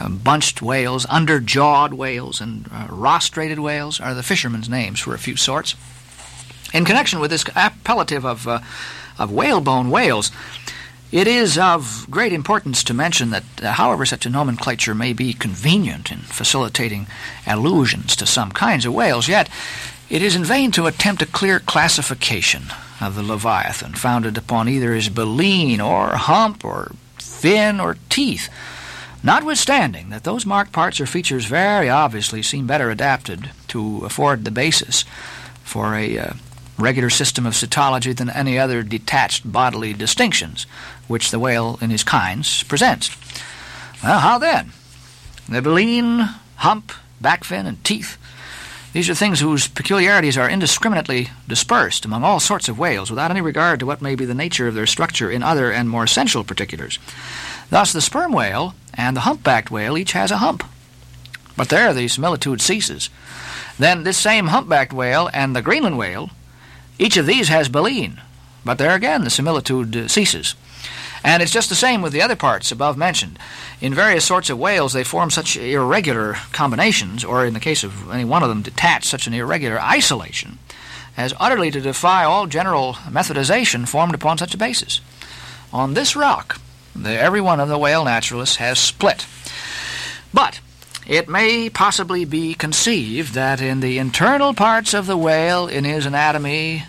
uh, 0.00 0.08
bunched 0.08 0.60
whales, 0.62 1.06
under-jawed 1.08 1.94
whales, 1.94 2.40
and 2.40 2.68
uh, 2.72 2.86
rostrated 2.90 3.58
whales 3.58 4.00
are 4.00 4.14
the 4.14 4.22
fishermen's 4.22 4.68
names 4.68 5.00
for 5.00 5.14
a 5.14 5.18
few 5.18 5.36
sorts. 5.36 5.74
In 6.72 6.84
connection 6.84 7.20
with 7.20 7.30
this 7.30 7.44
appellative 7.44 8.24
of, 8.24 8.48
uh, 8.48 8.60
of 9.18 9.30
whalebone 9.30 9.90
whales, 9.90 10.32
it 11.12 11.28
is 11.28 11.56
of 11.56 12.06
great 12.10 12.32
importance 12.32 12.82
to 12.82 12.94
mention 12.94 13.30
that, 13.30 13.44
uh, 13.62 13.72
however 13.72 14.04
such 14.04 14.26
a 14.26 14.30
nomenclature 14.30 14.96
may 14.96 15.12
be 15.12 15.32
convenient 15.32 16.10
in 16.10 16.18
facilitating 16.18 17.06
allusions 17.46 18.16
to 18.16 18.26
some 18.26 18.50
kinds 18.50 18.84
of 18.84 18.94
whales, 18.94 19.28
yet 19.28 19.48
it 20.10 20.22
is 20.22 20.34
in 20.34 20.44
vain 20.44 20.72
to 20.72 20.86
attempt 20.86 21.22
a 21.22 21.26
clear 21.26 21.60
classification 21.60 22.64
of 23.00 23.14
the 23.14 23.22
Leviathan, 23.22 23.94
founded 23.94 24.36
upon 24.36 24.68
either 24.68 24.92
his 24.92 25.08
baleen 25.08 25.80
or 25.80 26.16
hump 26.16 26.64
or 26.64 26.90
fin 27.16 27.78
or 27.78 27.96
teeth 28.08 28.48
Notwithstanding 29.24 30.10
that 30.10 30.24
those 30.24 30.44
marked 30.44 30.72
parts 30.72 31.00
or 31.00 31.06
features 31.06 31.46
very 31.46 31.88
obviously 31.88 32.42
seem 32.42 32.66
better 32.66 32.90
adapted 32.90 33.50
to 33.68 34.04
afford 34.04 34.44
the 34.44 34.50
basis 34.50 35.06
for 35.62 35.94
a 35.94 36.18
uh, 36.18 36.32
regular 36.78 37.08
system 37.08 37.46
of 37.46 37.54
cetology 37.54 38.14
than 38.14 38.28
any 38.28 38.58
other 38.58 38.82
detached 38.82 39.50
bodily 39.50 39.94
distinctions 39.94 40.66
which 41.08 41.30
the 41.30 41.38
whale 41.38 41.78
in 41.80 41.88
his 41.88 42.04
kinds 42.04 42.64
presents. 42.64 43.16
Well, 44.02 44.20
how 44.20 44.36
then? 44.36 44.72
The 45.48 45.62
baleen, 45.62 46.28
hump, 46.56 46.92
back 47.18 47.44
fin, 47.44 47.64
and 47.64 47.82
teeth. 47.82 48.18
These 48.94 49.10
are 49.10 49.14
things 49.16 49.40
whose 49.40 49.66
peculiarities 49.66 50.38
are 50.38 50.48
indiscriminately 50.48 51.30
dispersed 51.48 52.04
among 52.04 52.22
all 52.22 52.38
sorts 52.38 52.68
of 52.68 52.78
whales 52.78 53.10
without 53.10 53.32
any 53.32 53.40
regard 53.40 53.80
to 53.80 53.86
what 53.86 54.00
may 54.00 54.14
be 54.14 54.24
the 54.24 54.36
nature 54.36 54.68
of 54.68 54.76
their 54.76 54.86
structure 54.86 55.28
in 55.28 55.42
other 55.42 55.72
and 55.72 55.90
more 55.90 56.04
essential 56.04 56.44
particulars. 56.44 57.00
Thus, 57.70 57.92
the 57.92 58.00
sperm 58.00 58.32
whale 58.32 58.76
and 58.94 59.16
the 59.16 59.22
humpbacked 59.22 59.68
whale 59.68 59.98
each 59.98 60.12
has 60.12 60.30
a 60.30 60.36
hump. 60.36 60.62
But 61.56 61.70
there 61.70 61.92
the 61.92 62.06
similitude 62.06 62.60
ceases. 62.60 63.10
Then 63.80 64.04
this 64.04 64.16
same 64.16 64.46
humpbacked 64.46 64.92
whale 64.92 65.28
and 65.34 65.56
the 65.56 65.62
Greenland 65.62 65.98
whale, 65.98 66.30
each 66.96 67.16
of 67.16 67.26
these 67.26 67.48
has 67.48 67.68
baleen. 67.68 68.20
But 68.64 68.78
there 68.78 68.94
again 68.94 69.24
the 69.24 69.30
similitude 69.30 70.08
ceases. 70.08 70.54
And 71.24 71.42
it's 71.42 71.52
just 71.52 71.70
the 71.70 71.74
same 71.74 72.02
with 72.02 72.12
the 72.12 72.20
other 72.20 72.36
parts 72.36 72.70
above 72.70 72.98
mentioned. 72.98 73.38
In 73.80 73.94
various 73.94 74.26
sorts 74.26 74.50
of 74.50 74.58
whales, 74.58 74.92
they 74.92 75.04
form 75.04 75.30
such 75.30 75.56
irregular 75.56 76.34
combinations, 76.52 77.24
or 77.24 77.46
in 77.46 77.54
the 77.54 77.60
case 77.60 77.82
of 77.82 78.10
any 78.10 78.26
one 78.26 78.42
of 78.42 78.50
them, 78.50 78.60
detach 78.60 79.06
such 79.06 79.26
an 79.26 79.32
irregular 79.32 79.80
isolation, 79.80 80.58
as 81.16 81.32
utterly 81.40 81.70
to 81.70 81.80
defy 81.80 82.24
all 82.24 82.46
general 82.46 82.94
methodization 83.08 83.88
formed 83.88 84.14
upon 84.14 84.36
such 84.36 84.52
a 84.52 84.58
basis. 84.58 85.00
On 85.72 85.94
this 85.94 86.14
rock, 86.14 86.60
the, 86.94 87.18
every 87.18 87.40
one 87.40 87.58
of 87.58 87.70
the 87.70 87.78
whale 87.78 88.04
naturalists 88.04 88.56
has 88.56 88.78
split. 88.78 89.26
But 90.34 90.60
it 91.06 91.26
may 91.26 91.70
possibly 91.70 92.26
be 92.26 92.52
conceived 92.52 93.32
that 93.32 93.62
in 93.62 93.80
the 93.80 93.96
internal 93.96 94.52
parts 94.52 94.92
of 94.92 95.06
the 95.06 95.16
whale, 95.16 95.68
in 95.68 95.84
his 95.84 96.04
anatomy, 96.04 96.84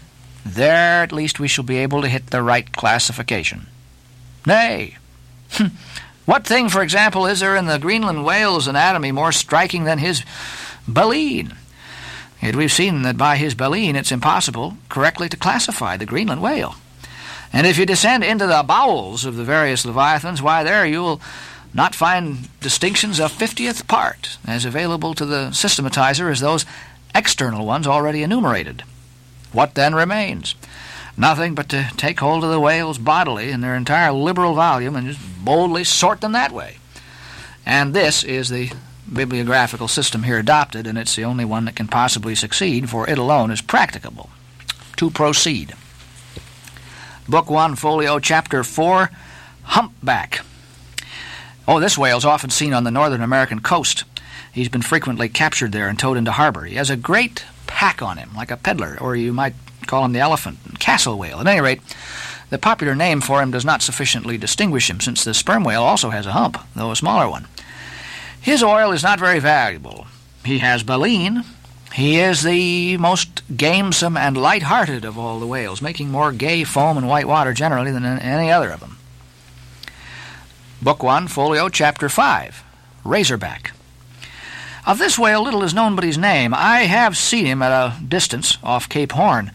there 0.45 1.03
at 1.03 1.13
least 1.13 1.39
we 1.39 1.47
shall 1.47 1.63
be 1.63 1.77
able 1.77 2.01
to 2.01 2.09
hit 2.09 2.27
the 2.27 2.43
right 2.43 2.69
classification. 2.73 3.67
Nay, 4.45 4.97
hmm. 5.51 5.67
what 6.25 6.45
thing, 6.45 6.69
for 6.69 6.81
example, 6.81 7.25
is 7.25 7.39
there 7.39 7.55
in 7.55 7.65
the 7.65 7.79
Greenland 7.79 8.25
whale's 8.25 8.67
anatomy 8.67 9.11
more 9.11 9.31
striking 9.31 9.85
than 9.85 9.97
his 9.97 10.23
baleen? 10.87 11.55
Yet 12.41 12.55
we've 12.55 12.71
seen 12.71 13.01
that 13.03 13.17
by 13.17 13.37
his 13.37 13.55
baleen 13.55 13.95
it's 13.95 14.11
impossible 14.11 14.77
correctly 14.89 15.29
to 15.29 15.37
classify 15.37 15.97
the 15.97 16.05
Greenland 16.05 16.41
whale. 16.41 16.75
And 17.51 17.65
if 17.65 17.77
you 17.77 17.85
descend 17.85 18.23
into 18.23 18.45
the 18.45 18.63
bowels 18.67 19.25
of 19.25 19.35
the 19.35 19.43
various 19.43 19.85
leviathans, 19.85 20.41
why, 20.41 20.63
there 20.63 20.85
you'll 20.85 21.21
not 21.73 21.95
find 21.95 22.49
distinctions 22.59 23.19
of 23.19 23.31
fiftieth 23.31 23.87
part 23.87 24.37
as 24.45 24.65
available 24.65 25.13
to 25.15 25.25
the 25.25 25.47
systematizer 25.51 26.29
as 26.31 26.39
those 26.39 26.65
external 27.15 27.65
ones 27.65 27.87
already 27.87 28.23
enumerated. 28.23 28.83
What 29.51 29.75
then 29.75 29.95
remains? 29.95 30.55
Nothing 31.17 31.55
but 31.55 31.69
to 31.69 31.89
take 31.95 32.19
hold 32.19 32.43
of 32.43 32.51
the 32.51 32.59
whales 32.59 32.97
bodily 32.97 33.51
in 33.51 33.61
their 33.61 33.75
entire 33.75 34.11
liberal 34.11 34.53
volume 34.53 34.95
and 34.95 35.07
just 35.07 35.21
boldly 35.43 35.83
sort 35.83 36.21
them 36.21 36.33
that 36.33 36.51
way. 36.51 36.77
And 37.65 37.93
this 37.93 38.23
is 38.23 38.49
the 38.49 38.71
bibliographical 39.11 39.87
system 39.87 40.23
here 40.23 40.37
adopted, 40.37 40.87
and 40.87 40.97
it's 40.97 41.15
the 41.15 41.23
only 41.23 41.45
one 41.45 41.65
that 41.65 41.75
can 41.75 41.87
possibly 41.87 42.35
succeed, 42.35 42.89
for 42.89 43.07
it 43.09 43.17
alone 43.17 43.51
is 43.51 43.61
practicable. 43.61 44.29
To 44.97 45.09
proceed. 45.09 45.73
Book 47.27 47.49
1, 47.49 47.75
Folio, 47.75 48.19
Chapter 48.19 48.63
4, 48.63 49.09
Humpback. 49.63 50.41
Oh, 51.67 51.79
this 51.79 51.97
whale 51.97 52.17
is 52.17 52.25
often 52.25 52.49
seen 52.49 52.73
on 52.73 52.83
the 52.83 52.91
northern 52.91 53.21
American 53.21 53.61
coast. 53.61 54.03
He's 54.53 54.69
been 54.69 54.81
frequently 54.83 55.27
captured 55.27 55.71
there 55.71 55.87
and 55.87 55.97
towed 55.97 56.17
into 56.17 56.31
harbor. 56.31 56.65
He 56.65 56.75
has 56.75 56.89
a 56.89 56.95
great 56.95 57.45
pack 57.67 58.01
on 58.01 58.17
him, 58.17 58.29
like 58.35 58.51
a 58.51 58.57
peddler, 58.57 58.97
or 59.01 59.15
you 59.15 59.33
might 59.33 59.55
call 59.85 60.05
him 60.05 60.13
the 60.13 60.19
elephant, 60.19 60.59
and 60.65 60.79
castle 60.79 61.17
whale. 61.17 61.39
At 61.39 61.47
any 61.47 61.61
rate, 61.61 61.81
the 62.49 62.57
popular 62.57 62.95
name 62.95 63.21
for 63.21 63.41
him 63.41 63.51
does 63.51 63.65
not 63.65 63.81
sufficiently 63.81 64.37
distinguish 64.37 64.89
him, 64.89 64.99
since 64.99 65.23
the 65.23 65.33
sperm 65.33 65.63
whale 65.63 65.83
also 65.83 66.09
has 66.09 66.25
a 66.25 66.31
hump, 66.31 66.57
though 66.75 66.91
a 66.91 66.95
smaller 66.95 67.29
one. 67.29 67.47
His 68.41 68.63
oil 68.63 68.91
is 68.91 69.03
not 69.03 69.19
very 69.19 69.39
valuable. 69.39 70.07
He 70.43 70.59
has 70.59 70.83
baleen, 70.83 71.43
he 71.95 72.19
is 72.19 72.43
the 72.43 72.97
most 72.97 73.41
gamesome 73.55 74.17
and 74.17 74.35
light-hearted 74.35 75.05
of 75.05 75.17
all 75.17 75.39
the 75.39 75.47
whales, 75.47 75.81
making 75.81 76.09
more 76.09 76.33
gay 76.33 76.65
foam 76.65 76.97
and 76.97 77.07
white 77.07 77.25
water 77.25 77.53
generally 77.53 77.89
than 77.89 78.03
any 78.03 78.51
other 78.51 78.69
of 78.69 78.81
them. 78.81 78.97
Book 80.81 81.01
1, 81.01 81.29
Folio, 81.29 81.69
Chapter 81.69 82.09
5, 82.09 82.63
Razorback. 83.05 83.71
Of 84.85 84.97
this 84.97 85.17
whale, 85.17 85.41
little 85.41 85.63
is 85.63 85.73
known 85.73 85.95
but 85.95 86.03
his 86.03 86.17
name. 86.17 86.53
I 86.53 86.81
have 86.81 87.15
seen 87.15 87.45
him 87.45 87.61
at 87.61 87.71
a 87.71 88.03
distance 88.03 88.57
off 88.61 88.89
Cape 88.89 89.13
Horn. 89.13 89.51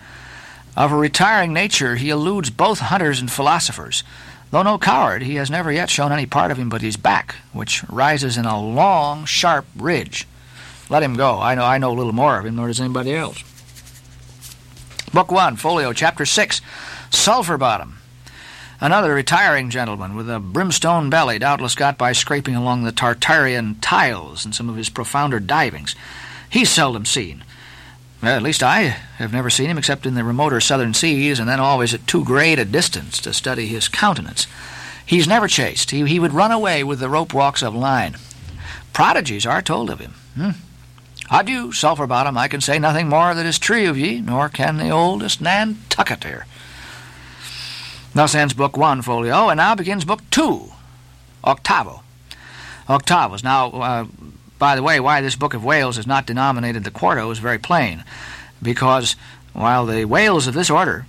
Of 0.77 0.93
a 0.93 0.97
retiring 0.97 1.53
nature, 1.53 1.97
he 1.97 2.11
eludes 2.11 2.51
both 2.51 2.79
hunters 2.79 3.21
and 3.21 3.31
philosophers. 3.31 4.05
Though 4.51 4.63
no 4.63 4.79
coward, 4.79 5.23
he 5.23 5.37
has 5.37 5.51
never 5.51 5.71
yet 5.71 5.91
shown 5.91 6.13
any 6.13 6.27
part 6.27 6.51
of 6.51 6.59
him 6.59 6.69
but 6.69 6.83
his 6.83 6.97
back, 6.97 7.37
which 7.53 7.85
rises 7.89 8.37
in 8.37 8.47
a 8.47 8.61
long, 8.61 9.25
sharp 9.25 9.67
ridge. 9.77 10.27
Let 10.89 11.03
him 11.03 11.15
go. 11.15 11.39
I 11.39 11.55
know 11.55 11.65
I 11.65 11.79
know 11.79 11.93
little 11.93 12.13
more 12.13 12.39
of 12.39 12.47
him, 12.47 12.57
nor 12.57 12.67
does 12.67 12.81
anybody 12.81 13.15
else. 13.15 13.43
Book 15.13 15.31
1, 15.31 15.57
Folio, 15.57 15.93
Chapter 15.93 16.25
6, 16.25 16.61
Sulphur 17.11 17.59
Bottom. 17.59 17.99
Another 18.81 19.13
retiring 19.13 19.71
gentleman 19.71 20.17
with 20.17 20.31
a 20.31 20.41
brimstone 20.41 21.11
belly, 21.11 21.39
doubtless 21.39 21.75
got 21.75 21.99
by 21.99 22.13
scraping 22.13 22.57
along 22.57 22.83
the 22.83 22.93
Tartarian 22.93 23.77
tiles 23.81 24.47
in 24.47 24.53
some 24.53 24.71
of 24.71 24.77
his 24.77 24.89
profounder 24.89 25.39
divings. 25.39 25.95
He's 26.49 26.71
seldom 26.71 27.05
seen. 27.05 27.45
Well, 28.23 28.37
at 28.37 28.43
least 28.43 28.63
I 28.63 28.83
have 29.17 29.33
never 29.33 29.49
seen 29.49 29.71
him 29.71 29.79
except 29.79 30.05
in 30.05 30.15
the 30.15 30.25
remoter 30.25 30.61
southern 30.61 30.93
seas, 30.93 31.39
and 31.39 31.49
then 31.49 31.61
always 31.61 31.95
at 31.95 32.07
too 32.07 32.25
great 32.25 32.59
a 32.59 32.65
distance 32.65 33.19
to 33.21 33.33
study 33.33 33.67
his 33.67 33.89
countenance. 33.89 34.47
He's 35.07 35.27
never 35.27 35.49
chased. 35.49 35.91
He, 35.91 36.07
he 36.07 36.21
would 36.21 36.35
run 36.35 36.53
away 36.53 36.85
with 36.85 37.01
the 37.01 37.09
rope 37.09 37.33
walks 37.33 37.63
of 37.63 37.75
line. 37.75 38.17
Prodigies 38.93 39.47
are 39.47 39.63
told 39.63 39.89
of 39.89 40.01
him. 40.01 40.15
Hmm. 40.35 40.51
Adieu, 41.31 41.73
Sulphur 41.73 42.07
Bottom. 42.07 42.37
I 42.37 42.49
can 42.49 42.61
say 42.61 42.79
nothing 42.79 43.09
more 43.09 43.35
that 43.35 43.47
is 43.47 43.59
true 43.59 43.89
of 43.89 43.97
ye, 43.97 44.21
nor 44.21 44.49
can 44.49 44.77
the 44.77 44.91
oldest 44.91 45.41
Nantucketer. 45.41 46.45
Thus 48.15 48.35
ends 48.35 48.53
Book 48.53 48.77
One, 48.77 49.01
Folio, 49.03 49.49
and 49.49 49.59
now 49.59 49.75
begins 49.75 50.05
Book 50.05 50.21
Two, 50.31 50.73
Octavo. 51.45 52.03
Octavos. 52.89 53.45
Now, 53.45 53.71
uh, 53.71 54.07
by 54.61 54.77
the 54.77 54.83
way, 54.83 55.01
why 55.01 55.21
this 55.21 55.35
Book 55.35 55.55
of 55.55 55.65
Whales 55.65 55.99
is 55.99 56.07
not 56.07 56.27
denominated 56.27 56.85
the 56.85 56.93
quarto 56.93 57.29
is 57.31 57.41
very 57.41 57.59
plain, 57.59 58.05
because 58.63 59.17
while 59.53 59.87
the 59.87 60.05
whales 60.05 60.47
of 60.47 60.55
this 60.55 60.71
order, 60.71 61.07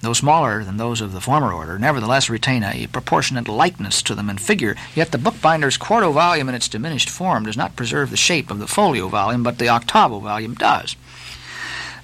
though 0.00 0.14
smaller 0.14 0.64
than 0.64 0.78
those 0.78 1.00
of 1.00 1.12
the 1.12 1.20
former 1.20 1.52
order, 1.52 1.78
nevertheless 1.78 2.28
retain 2.30 2.62
a 2.62 2.86
proportionate 2.88 3.46
likeness 3.46 4.02
to 4.02 4.14
them 4.14 4.30
in 4.30 4.38
figure, 4.38 4.74
yet 4.94 5.12
the 5.12 5.18
bookbinder's 5.18 5.76
quarto 5.76 6.12
volume 6.12 6.48
in 6.48 6.54
its 6.54 6.66
diminished 6.66 7.10
form 7.10 7.44
does 7.44 7.56
not 7.56 7.76
preserve 7.76 8.10
the 8.10 8.16
shape 8.16 8.50
of 8.50 8.58
the 8.58 8.66
folio 8.66 9.08
volume, 9.08 9.42
but 9.42 9.58
the 9.58 9.68
octavo 9.68 10.18
volume 10.18 10.54
does. 10.54 10.96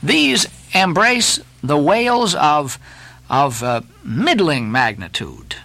These 0.03 0.47
embrace 0.75 1.41
the 1.63 1.79
whales 1.79 2.35
of 2.35 2.79
of 3.29 3.63
uh, 3.63 3.81
middling 4.05 4.73
magnitude, 4.73 5.57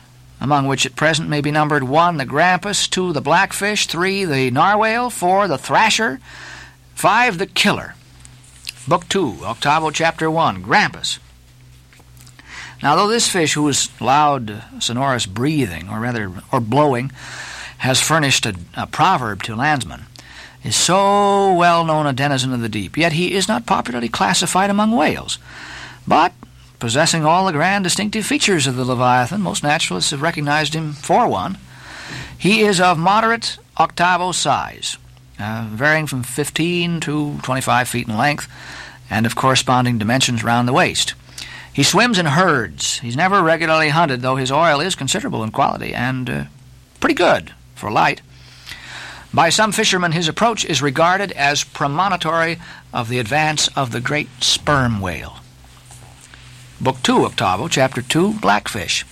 among 0.45 0.67
which 0.67 0.86
at 0.86 0.95
present 0.95 1.27
may 1.27 1.41
be 1.41 1.49
numbered 1.49 1.84
1. 1.84 2.17
the 2.17 2.25
grampus, 2.25 2.88
2. 2.88 3.13
the 3.13 3.19
blackfish, 3.19 3.88
3. 3.88 4.25
the 4.25 4.51
narwhale, 4.51 5.10
4. 5.10 5.47
the 5.47 5.58
thrasher, 5.58 6.19
5. 6.93 7.39
the 7.39 7.47
killer. 7.47 7.95
Book 8.88 9.10
2, 9.10 9.39
Octavo, 9.43 9.89
Chapter 9.89 10.29
1, 10.29 10.63
Grampus. 10.63 11.17
Now, 12.84 12.95
though 12.95 13.08
this 13.08 13.27
fish, 13.27 13.55
whose 13.55 13.89
loud, 13.99 14.62
sonorous 14.77 15.25
breathing, 15.25 15.89
or 15.89 15.99
rather, 15.99 16.31
or 16.51 16.60
blowing, 16.60 17.12
has 17.79 17.99
furnished 17.99 18.45
a, 18.45 18.53
a 18.75 18.86
proverb 18.86 19.41
to 19.43 19.55
landsmen, 19.55 20.05
is 20.63 20.75
so 20.75 21.53
well 21.55 21.84
known 21.84 22.05
a 22.05 22.13
denizen 22.13 22.53
of 22.53 22.62
the 22.62 22.69
deep, 22.69 22.97
yet 22.97 23.13
he 23.13 23.34
is 23.34 23.47
not 23.47 23.65
popularly 23.65 24.10
classified 24.10 24.69
among 24.69 24.91
whales. 24.91 25.39
But 26.08 26.34
Possessing 26.79 27.25
all 27.25 27.45
the 27.45 27.53
grand 27.53 27.83
distinctive 27.83 28.25
features 28.25 28.67
of 28.67 28.75
the 28.75 28.85
Leviathan, 28.85 29.41
most 29.41 29.63
naturalists 29.63 30.11
have 30.11 30.21
recognized 30.21 30.73
him 30.73 30.93
for 30.93 31.27
one. 31.27 31.57
He 32.38 32.61
is 32.61 32.81
of 32.81 32.97
moderate 32.97 33.57
octavo 33.77 34.31
size, 34.33 34.97
uh, 35.39 35.67
varying 35.69 36.05
from 36.05 36.23
15 36.23 36.99
to 37.01 37.39
25 37.41 37.88
feet 37.88 38.07
in 38.07 38.17
length, 38.17 38.47
and 39.09 39.25
of 39.25 39.35
corresponding 39.35 39.97
dimensions 39.97 40.43
round 40.43 40.67
the 40.67 40.73
waist. 40.73 41.13
He 41.71 41.83
swims 41.83 42.17
in 42.17 42.25
herds. 42.25 42.99
He's 42.99 43.17
never 43.17 43.41
regularly 43.41 43.89
hunted, 43.89 44.21
though 44.21 44.35
his 44.35 44.51
oil 44.51 44.79
is 44.79 44.95
considerable 44.95 45.43
in 45.43 45.51
quality 45.51 45.93
and 45.93 46.29
uh, 46.29 46.43
pretty 46.99 47.15
good 47.15 47.53
for 47.73 47.91
light. 47.91 48.21
By 49.33 49.49
some 49.49 49.73
fishermen, 49.73 50.13
his 50.13 50.29
approach 50.29 50.63
is 50.63 50.81
regarded 50.81 51.33
as 51.33 51.65
premonitory 51.65 52.57
of 52.93 53.09
the 53.09 53.19
advance 53.19 53.67
of 53.75 53.91
the 53.91 53.99
great 53.99 54.29
sperm 54.39 55.01
whale. 55.01 55.39
Book 56.81 57.01
2, 57.03 57.25
Octavo, 57.25 57.67
Chapter 57.69 58.01
2, 58.01 58.39
Blackfish. 58.39 59.05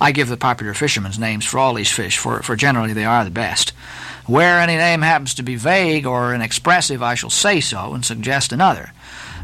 I 0.00 0.12
give 0.12 0.28
the 0.28 0.36
popular 0.36 0.74
fishermen's 0.74 1.18
names 1.18 1.44
for 1.44 1.58
all 1.58 1.74
these 1.74 1.90
fish, 1.90 2.16
for, 2.16 2.42
for 2.42 2.56
generally 2.56 2.92
they 2.92 3.04
are 3.04 3.24
the 3.24 3.30
best. 3.30 3.70
Where 4.26 4.60
any 4.60 4.76
name 4.76 5.02
happens 5.02 5.34
to 5.34 5.42
be 5.42 5.56
vague 5.56 6.06
or 6.06 6.34
inexpressive, 6.34 7.02
I 7.02 7.14
shall 7.14 7.30
say 7.30 7.60
so 7.60 7.94
and 7.94 8.04
suggest 8.04 8.52
another. 8.52 8.92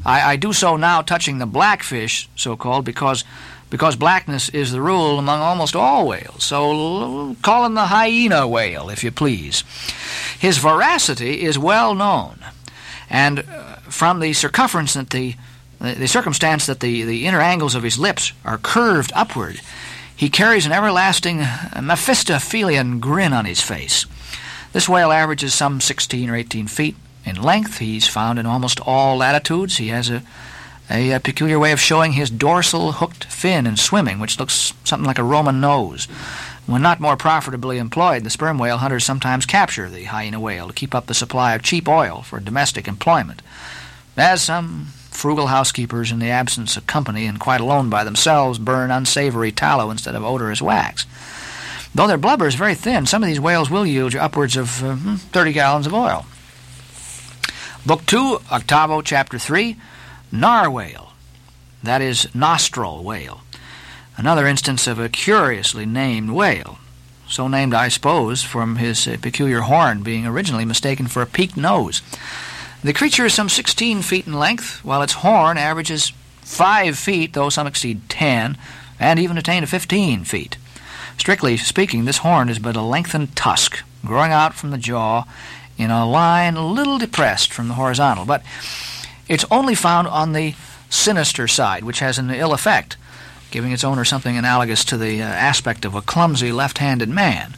I, 0.05 0.33
I 0.33 0.37
do 0.37 0.53
so 0.53 0.77
now 0.77 1.03
touching 1.03 1.39
the 1.39 1.47
blackfish, 1.47 2.29
so 2.37 2.57
called, 2.57 2.85
because 2.85 3.25
because 3.71 3.97
blackness 3.97 4.51
is 4.51 4.71
the 4.71 4.81
rule 4.81 5.19
among 5.19 5.41
almost 5.41 5.75
all 5.75 6.07
whales. 6.07 6.45
So 6.45 7.35
call 7.43 7.67
him 7.67 7.75
the 7.75 7.87
hyena 7.87 8.47
whale, 8.47 8.89
if 8.89 9.03
you 9.03 9.11
please. 9.11 9.65
His 10.39 10.59
voracity 10.59 11.43
is 11.43 11.59
well 11.59 11.95
known, 11.95 12.39
and 13.11 13.41
uh, 13.41 13.77
from 13.89 14.21
the 14.21 14.33
circumference 14.33 14.95
that 14.95 15.11
the 15.11 15.35
the, 15.85 15.95
the 15.95 16.09
circumstance 16.09 16.67
that 16.67 16.81
the, 16.81 17.03
the 17.05 17.27
inner 17.27 17.41
angles 17.41 17.75
of 17.75 17.83
his 17.83 17.99
lips 17.99 18.33
are 18.45 18.59
curved 18.59 19.13
upward, 19.15 19.61
he 20.17 20.29
carries 20.29 20.67
an 20.67 20.73
everlasting 20.73 21.39
Mephistophelian 21.81 23.01
grin 23.01 23.33
on 23.33 23.45
his 23.45 23.61
face. 23.61 24.07
This 24.73 24.89
whale 24.89 25.13
averages 25.13 25.55
some 25.55 25.81
16 25.81 26.31
or 26.31 26.37
18 26.37 26.67
feet 26.67 26.97
in 27.25 27.41
length. 27.41 27.79
He's 27.79 28.09
found 28.09 28.39
in 28.39 28.47
almost 28.47 28.81
all 28.81 29.17
latitudes. 29.17 29.77
He 29.77 29.89
has 29.89 30.11
a, 30.11 30.23
a, 30.91 31.13
a, 31.13 31.21
peculiar 31.21 31.59
way 31.59 31.73
of 31.73 31.81
showing 31.81 32.13
his 32.13 32.31
dorsal 32.31 32.93
hooked 32.93 33.25
fin 33.25 33.67
in 33.67 33.77
swimming, 33.77 34.19
which 34.19 34.39
looks 34.39 34.73
something 34.85 35.07
like 35.07 35.19
a 35.19 35.25
Roman 35.25 35.61
nose. 35.61 36.07
When 36.67 36.83
not 36.83 37.01
more 37.01 37.17
profitably 37.17 37.79
employed, 37.79 38.25
the 38.25 38.31
sperm 38.31 38.59
whale 38.59 38.79
hunters 38.79 39.05
sometimes 39.05 39.47
capture 39.47 39.91
the 39.91 40.05
hyena 40.05 40.41
whale 40.41 40.69
to 40.69 40.75
keep 40.75 40.95
up 40.95 41.07
the 41.07 41.15
supply 41.15 41.55
of 41.55 41.63
cheap 41.63 41.89
oil 41.89 42.23
for 42.23 42.41
domestic 42.41 42.89
employment. 42.89 43.43
As 44.17 44.43
some 44.43 44.89
Frugal 45.15 45.47
housekeepers, 45.47 46.11
in 46.11 46.19
the 46.19 46.31
absence 46.31 46.77
of 46.77 46.87
company 46.87 47.27
and 47.27 47.41
quite 47.41 47.61
alone 47.61 47.89
by 47.89 48.05
themselves, 48.05 48.59
burn 48.59 48.91
unsavory 48.91 49.53
tallow 49.53 49.91
instead 49.91 50.15
of 50.15 50.25
odorous 50.25 50.61
wax. 50.61 51.07
Though 51.95 52.09
their 52.09 52.19
blubber 52.19 52.47
is 52.47 52.57
very 52.57 52.75
thin, 52.75 53.07
some 53.07 53.23
of 53.23 53.29
these 53.29 53.41
whales 53.41 53.71
will 53.71 53.87
yield 53.87 54.15
upwards 54.17 54.57
of 54.57 54.83
uh, 54.83 54.97
30 55.17 55.53
gallons 55.53 55.87
of 55.87 55.95
oil. 55.95 56.27
Book 57.87 58.05
2, 58.07 58.41
Octavo, 58.51 59.01
Chapter 59.01 59.39
3, 59.39 59.77
Narwhale. 60.33 61.13
That 61.83 62.03
is, 62.03 62.35
nostril 62.35 63.05
whale. 63.05 63.43
Another 64.17 64.47
instance 64.47 64.87
of 64.87 64.99
a 64.99 65.09
curiously 65.09 65.87
named 65.87 66.31
whale. 66.31 66.79
So 67.29 67.49
named, 67.49 67.75
I 67.75 67.89
suppose, 67.89 68.43
from 68.43 68.77
his 68.77 69.07
uh, 69.07 69.17
peculiar 69.21 69.61
horn 69.61 70.03
being 70.03 70.27
originally 70.27 70.65
mistaken 70.65 71.07
for 71.07 71.23
a 71.23 71.27
peaked 71.27 71.57
nose. 71.57 72.03
The 72.85 72.93
creature 72.93 73.25
is 73.25 73.33
some 73.33 73.49
16 73.49 74.03
feet 74.03 74.27
in 74.27 74.35
length, 74.35 74.85
while 74.85 75.01
its 75.01 75.15
horn 75.15 75.57
averages 75.57 76.13
5 76.43 76.99
feet, 76.99 77.33
though 77.33 77.49
some 77.49 77.67
exceed 77.67 78.11
10, 78.11 78.59
and 79.01 79.19
even 79.19 79.39
attain 79.39 79.63
to 79.63 79.67
15 79.67 80.25
feet. 80.25 80.59
Strictly 81.17 81.57
speaking, 81.57 82.05
this 82.05 82.19
horn 82.19 82.51
is 82.51 82.59
but 82.59 82.77
a 82.77 82.83
lengthened 82.83 83.35
tusk, 83.35 83.83
growing 84.05 84.33
out 84.33 84.53
from 84.53 84.71
the 84.71 84.77
jaw 84.77 85.25
in 85.79 85.91
a 85.91 86.07
line 86.07 86.57
a 86.57 86.67
little 86.67 86.99
depressed 86.99 87.55
from 87.55 87.69
the 87.69 87.75
horizontal, 87.75 88.27
but 88.27 88.43
it's 89.31 89.47
only 89.51 89.75
found 89.75 90.07
on 90.07 90.35
the 90.35 90.55
sinister 90.91 91.49
side, 91.49 91.85
which 91.85 92.01
has 92.01 92.19
an 92.19 92.31
ill 92.31 92.53
effect, 92.53 92.99
giving 93.51 93.73
its 93.73 93.83
owner 93.83 94.05
something 94.05 94.37
analogous 94.37 94.85
to 94.85 94.99
the 94.99 95.23
uh, 95.23 95.25
aspect 95.25 95.87
of 95.87 95.95
a 95.95 96.03
clumsy 96.03 96.53
left-handed 96.53 97.09
man 97.09 97.55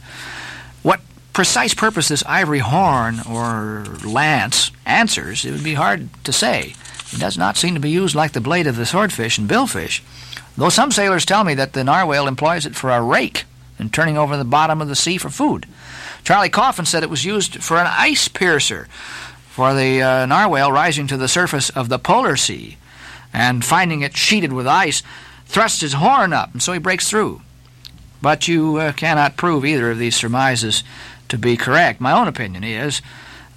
precise 1.37 1.75
purpose 1.75 2.07
this 2.07 2.23
ivory 2.25 2.57
horn 2.57 3.19
or 3.29 3.85
lance 4.03 4.71
answers, 4.87 5.45
it 5.45 5.51
would 5.51 5.63
be 5.63 5.75
hard 5.75 6.09
to 6.23 6.33
say. 6.33 6.73
It 7.13 7.19
does 7.19 7.37
not 7.37 7.57
seem 7.57 7.75
to 7.75 7.79
be 7.79 7.91
used 7.91 8.15
like 8.15 8.31
the 8.31 8.41
blade 8.41 8.65
of 8.65 8.75
the 8.75 8.87
swordfish 8.87 9.37
and 9.37 9.47
billfish, 9.47 10.01
though 10.57 10.69
some 10.69 10.89
sailors 10.89 11.27
tell 11.27 11.43
me 11.43 11.53
that 11.53 11.73
the 11.73 11.83
narwhale 11.83 12.27
employs 12.27 12.65
it 12.65 12.75
for 12.75 12.89
a 12.89 13.03
rake 13.03 13.43
in 13.77 13.91
turning 13.91 14.17
over 14.17 14.35
the 14.35 14.43
bottom 14.43 14.81
of 14.81 14.87
the 14.87 14.95
sea 14.95 15.19
for 15.19 15.29
food. 15.29 15.67
Charlie 16.23 16.49
Coffin 16.49 16.85
said 16.85 17.03
it 17.03 17.09
was 17.11 17.23
used 17.23 17.61
for 17.61 17.77
an 17.77 17.85
ice 17.87 18.27
piercer 18.27 18.87
for 19.47 19.75
the 19.75 20.01
uh, 20.01 20.25
narwhale 20.25 20.71
rising 20.71 21.05
to 21.05 21.17
the 21.17 21.27
surface 21.27 21.69
of 21.69 21.87
the 21.87 21.99
polar 21.99 22.35
sea 22.35 22.77
and 23.31 23.63
finding 23.63 24.01
it 24.01 24.17
sheeted 24.17 24.51
with 24.51 24.65
ice 24.65 25.03
thrusts 25.45 25.81
his 25.81 25.93
horn 25.93 26.33
up 26.33 26.51
and 26.53 26.63
so 26.63 26.73
he 26.73 26.79
breaks 26.79 27.07
through. 27.07 27.43
But 28.23 28.47
you 28.47 28.77
uh, 28.77 28.93
cannot 28.93 29.37
prove 29.37 29.63
either 29.63 29.91
of 29.91 29.99
these 29.99 30.15
surmises 30.15 30.83
to 31.29 31.37
be 31.37 31.57
correct. 31.57 32.01
My 32.01 32.11
own 32.11 32.27
opinion 32.27 32.63
is 32.63 33.01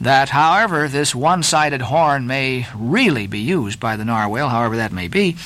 that, 0.00 0.30
however, 0.30 0.88
this 0.88 1.14
one 1.14 1.42
sided 1.42 1.82
horn 1.82 2.26
may 2.26 2.66
really 2.74 3.26
be 3.26 3.40
used 3.40 3.78
by 3.78 3.96
the 3.96 4.04
narwhal, 4.04 4.48
however 4.48 4.76
that 4.76 4.92
may 4.92 5.08
be, 5.08 5.36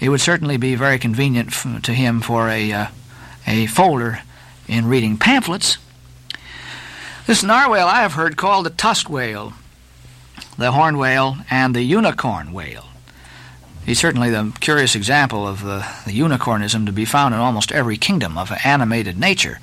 it 0.00 0.08
would 0.08 0.20
certainly 0.20 0.56
be 0.56 0.74
very 0.74 0.98
convenient 0.98 1.52
to 1.84 1.92
him 1.92 2.20
for 2.20 2.48
a, 2.48 2.72
uh, 2.72 2.86
a 3.46 3.66
folder 3.66 4.20
in 4.66 4.86
reading 4.86 5.16
pamphlets. 5.16 5.78
This 7.26 7.44
narwhal 7.44 7.86
I 7.86 8.02
have 8.02 8.14
heard 8.14 8.36
called 8.36 8.66
the 8.66 8.70
tusk 8.70 9.08
whale, 9.08 9.52
the 10.58 10.72
horn 10.72 10.98
whale, 10.98 11.36
and 11.48 11.74
the 11.74 11.82
unicorn 11.82 12.52
whale. 12.52 12.86
He's 13.86 14.00
certainly 14.00 14.30
the 14.30 14.52
curious 14.60 14.94
example 14.94 15.46
of 15.46 15.62
the 15.62 15.84
unicornism 16.06 16.86
to 16.86 16.92
be 16.92 17.04
found 17.04 17.34
in 17.34 17.40
almost 17.40 17.72
every 17.72 17.96
kingdom 17.96 18.36
of 18.36 18.52
animated 18.64 19.18
nature. 19.18 19.60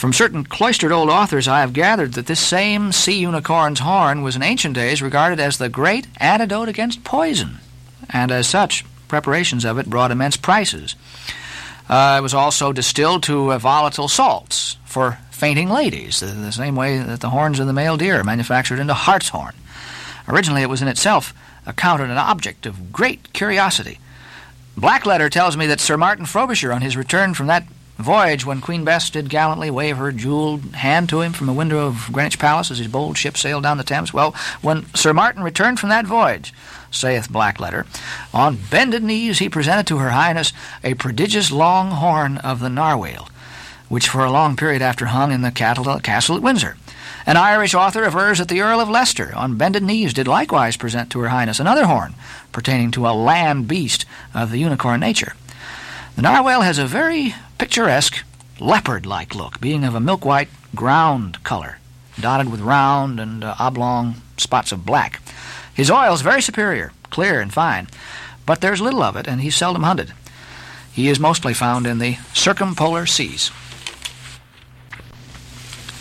From 0.00 0.14
certain 0.14 0.44
cloistered 0.44 0.92
old 0.92 1.10
authors, 1.10 1.46
I 1.46 1.60
have 1.60 1.74
gathered 1.74 2.14
that 2.14 2.24
this 2.24 2.40
same 2.40 2.90
sea 2.90 3.20
unicorn's 3.20 3.80
horn 3.80 4.22
was 4.22 4.34
in 4.34 4.42
ancient 4.42 4.74
days 4.74 5.02
regarded 5.02 5.38
as 5.38 5.58
the 5.58 5.68
great 5.68 6.06
antidote 6.16 6.70
against 6.70 7.04
poison, 7.04 7.58
and 8.08 8.32
as 8.32 8.46
such, 8.48 8.82
preparations 9.08 9.62
of 9.62 9.78
it 9.78 9.90
brought 9.90 10.10
immense 10.10 10.38
prices. 10.38 10.96
Uh, 11.86 12.16
it 12.18 12.22
was 12.22 12.32
also 12.32 12.72
distilled 12.72 13.22
to 13.24 13.52
uh, 13.52 13.58
volatile 13.58 14.08
salts 14.08 14.78
for 14.86 15.18
fainting 15.30 15.68
ladies, 15.68 16.20
the, 16.20 16.28
the 16.28 16.50
same 16.50 16.76
way 16.76 16.96
that 16.96 17.20
the 17.20 17.28
horns 17.28 17.60
of 17.60 17.66
the 17.66 17.74
male 17.74 17.98
deer 17.98 18.20
are 18.20 18.24
manufactured 18.24 18.78
into 18.78 18.94
hartshorn. 18.94 19.52
Originally, 20.26 20.62
it 20.62 20.70
was 20.70 20.80
in 20.80 20.88
itself 20.88 21.34
accounted 21.66 22.08
an 22.08 22.16
object 22.16 22.64
of 22.64 22.90
great 22.90 23.34
curiosity. 23.34 23.98
Blackletter 24.78 25.30
tells 25.30 25.58
me 25.58 25.66
that 25.66 25.78
Sir 25.78 25.98
Martin 25.98 26.24
Frobisher, 26.24 26.72
on 26.72 26.80
his 26.80 26.96
return 26.96 27.34
from 27.34 27.48
that 27.48 27.64
voyage 28.02 28.44
when 28.46 28.60
Queen 28.60 28.84
Bess 28.84 29.10
did 29.10 29.28
gallantly 29.28 29.70
wave 29.70 29.96
her 29.96 30.12
jeweled 30.12 30.74
hand 30.74 31.08
to 31.08 31.20
him 31.20 31.32
from 31.32 31.46
the 31.46 31.52
window 31.52 31.86
of 31.86 32.08
Greenwich 32.12 32.38
Palace 32.38 32.70
as 32.70 32.78
his 32.78 32.88
bold 32.88 33.16
ship 33.16 33.36
sailed 33.36 33.62
down 33.62 33.78
the 33.78 33.84
Thames, 33.84 34.12
well, 34.12 34.34
when 34.62 34.86
Sir 34.94 35.12
Martin 35.12 35.42
returned 35.42 35.78
from 35.78 35.88
that 35.90 36.06
voyage, 36.06 36.52
saith 36.90 37.30
Blackletter, 37.30 37.86
on 38.34 38.58
bended 38.70 39.02
knees 39.02 39.38
he 39.38 39.48
presented 39.48 39.86
to 39.86 39.98
her 39.98 40.10
highness 40.10 40.52
a 40.82 40.94
prodigious 40.94 41.50
long 41.50 41.90
horn 41.90 42.38
of 42.38 42.60
the 42.60 42.70
narwhal, 42.70 43.28
which 43.88 44.08
for 44.08 44.24
a 44.24 44.32
long 44.32 44.56
period 44.56 44.82
after 44.82 45.06
hung 45.06 45.32
in 45.32 45.42
the 45.42 45.50
castle 45.50 46.36
at 46.36 46.42
Windsor. 46.42 46.76
An 47.26 47.36
Irish 47.36 47.74
author 47.74 48.04
avers 48.04 48.38
that 48.38 48.48
the 48.48 48.60
Earl 48.60 48.80
of 48.80 48.88
Leicester, 48.88 49.32
on 49.36 49.56
bended 49.56 49.82
knees, 49.82 50.14
did 50.14 50.26
likewise 50.26 50.76
present 50.76 51.10
to 51.10 51.20
her 51.20 51.28
highness 51.28 51.60
another 51.60 51.86
horn, 51.86 52.14
pertaining 52.50 52.90
to 52.92 53.06
a 53.06 53.12
land 53.12 53.68
beast 53.68 54.06
of 54.34 54.50
the 54.50 54.58
unicorn 54.58 55.00
nature. 55.00 55.34
The 56.16 56.22
narwhal 56.22 56.62
has 56.62 56.78
a 56.78 56.86
very 56.86 57.34
picturesque, 57.60 58.24
leopard 58.58 59.04
like 59.04 59.34
look, 59.34 59.60
being 59.60 59.84
of 59.84 59.94
a 59.94 60.00
milk 60.00 60.24
white 60.24 60.48
ground 60.74 61.44
color, 61.44 61.76
dotted 62.18 62.50
with 62.50 62.58
round 62.58 63.20
and 63.20 63.44
uh, 63.44 63.54
oblong 63.58 64.14
spots 64.38 64.72
of 64.72 64.86
black. 64.86 65.20
His 65.74 65.90
oil 65.90 66.14
is 66.14 66.22
very 66.22 66.40
superior, 66.40 66.90
clear 67.10 67.38
and 67.38 67.52
fine, 67.52 67.88
but 68.46 68.62
there's 68.62 68.80
little 68.80 69.02
of 69.02 69.14
it, 69.14 69.28
and 69.28 69.42
he's 69.42 69.54
seldom 69.54 69.82
hunted. 69.82 70.14
He 70.90 71.08
is 71.08 71.20
mostly 71.20 71.52
found 71.52 71.86
in 71.86 71.98
the 71.98 72.16
circumpolar 72.32 73.04
seas. 73.04 73.50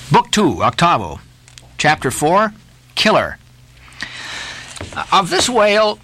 Book 0.10 0.32
2, 0.32 0.64
Octavo, 0.64 1.20
Chapter 1.78 2.10
4, 2.10 2.54
Killer. 2.96 3.38
Of 5.12 5.30
this 5.30 5.50
whale, 5.50 6.00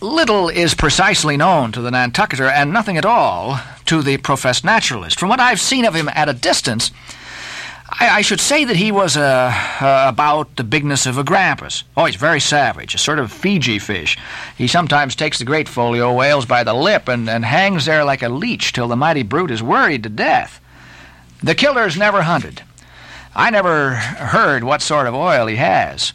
little 0.00 0.48
is 0.48 0.74
precisely 0.74 1.36
known 1.36 1.70
to 1.72 1.82
the 1.82 1.90
Nantucketer, 1.90 2.50
and 2.50 2.72
nothing 2.72 2.96
at 2.96 3.04
all 3.04 3.60
to 3.86 4.02
the 4.02 4.16
professed 4.18 4.64
naturalist. 4.64 5.18
From 5.18 5.28
what 5.28 5.40
I've 5.40 5.60
seen 5.60 5.84
of 5.84 5.94
him 5.94 6.08
at 6.08 6.28
a 6.28 6.32
distance, 6.32 6.90
I, 7.88 8.18
I 8.18 8.20
should 8.22 8.40
say 8.40 8.64
that 8.64 8.76
he 8.76 8.92
was 8.92 9.16
uh, 9.16 9.52
uh, 9.80 10.04
about 10.08 10.56
the 10.56 10.64
bigness 10.64 11.06
of 11.06 11.18
a 11.18 11.24
grampus. 11.24 11.84
Oh, 11.96 12.04
he's 12.04 12.16
very 12.16 12.40
savage, 12.40 12.94
a 12.94 12.98
sort 12.98 13.18
of 13.18 13.32
Fiji 13.32 13.78
fish. 13.78 14.18
He 14.56 14.66
sometimes 14.66 15.14
takes 15.14 15.38
the 15.38 15.44
great 15.44 15.68
folio 15.68 16.12
whales 16.12 16.46
by 16.46 16.64
the 16.64 16.74
lip 16.74 17.08
and, 17.08 17.28
and 17.28 17.44
hangs 17.44 17.86
there 17.86 18.04
like 18.04 18.22
a 18.22 18.28
leech 18.28 18.72
till 18.72 18.88
the 18.88 18.96
mighty 18.96 19.22
brute 19.22 19.50
is 19.50 19.62
worried 19.62 20.02
to 20.02 20.08
death. 20.08 20.60
The 21.42 21.54
killer's 21.54 21.96
never 21.96 22.22
hunted. 22.22 22.62
I 23.34 23.50
never 23.50 23.94
heard 23.94 24.64
what 24.64 24.80
sort 24.80 25.06
of 25.06 25.14
oil 25.14 25.46
he 25.46 25.56
has. 25.56 26.12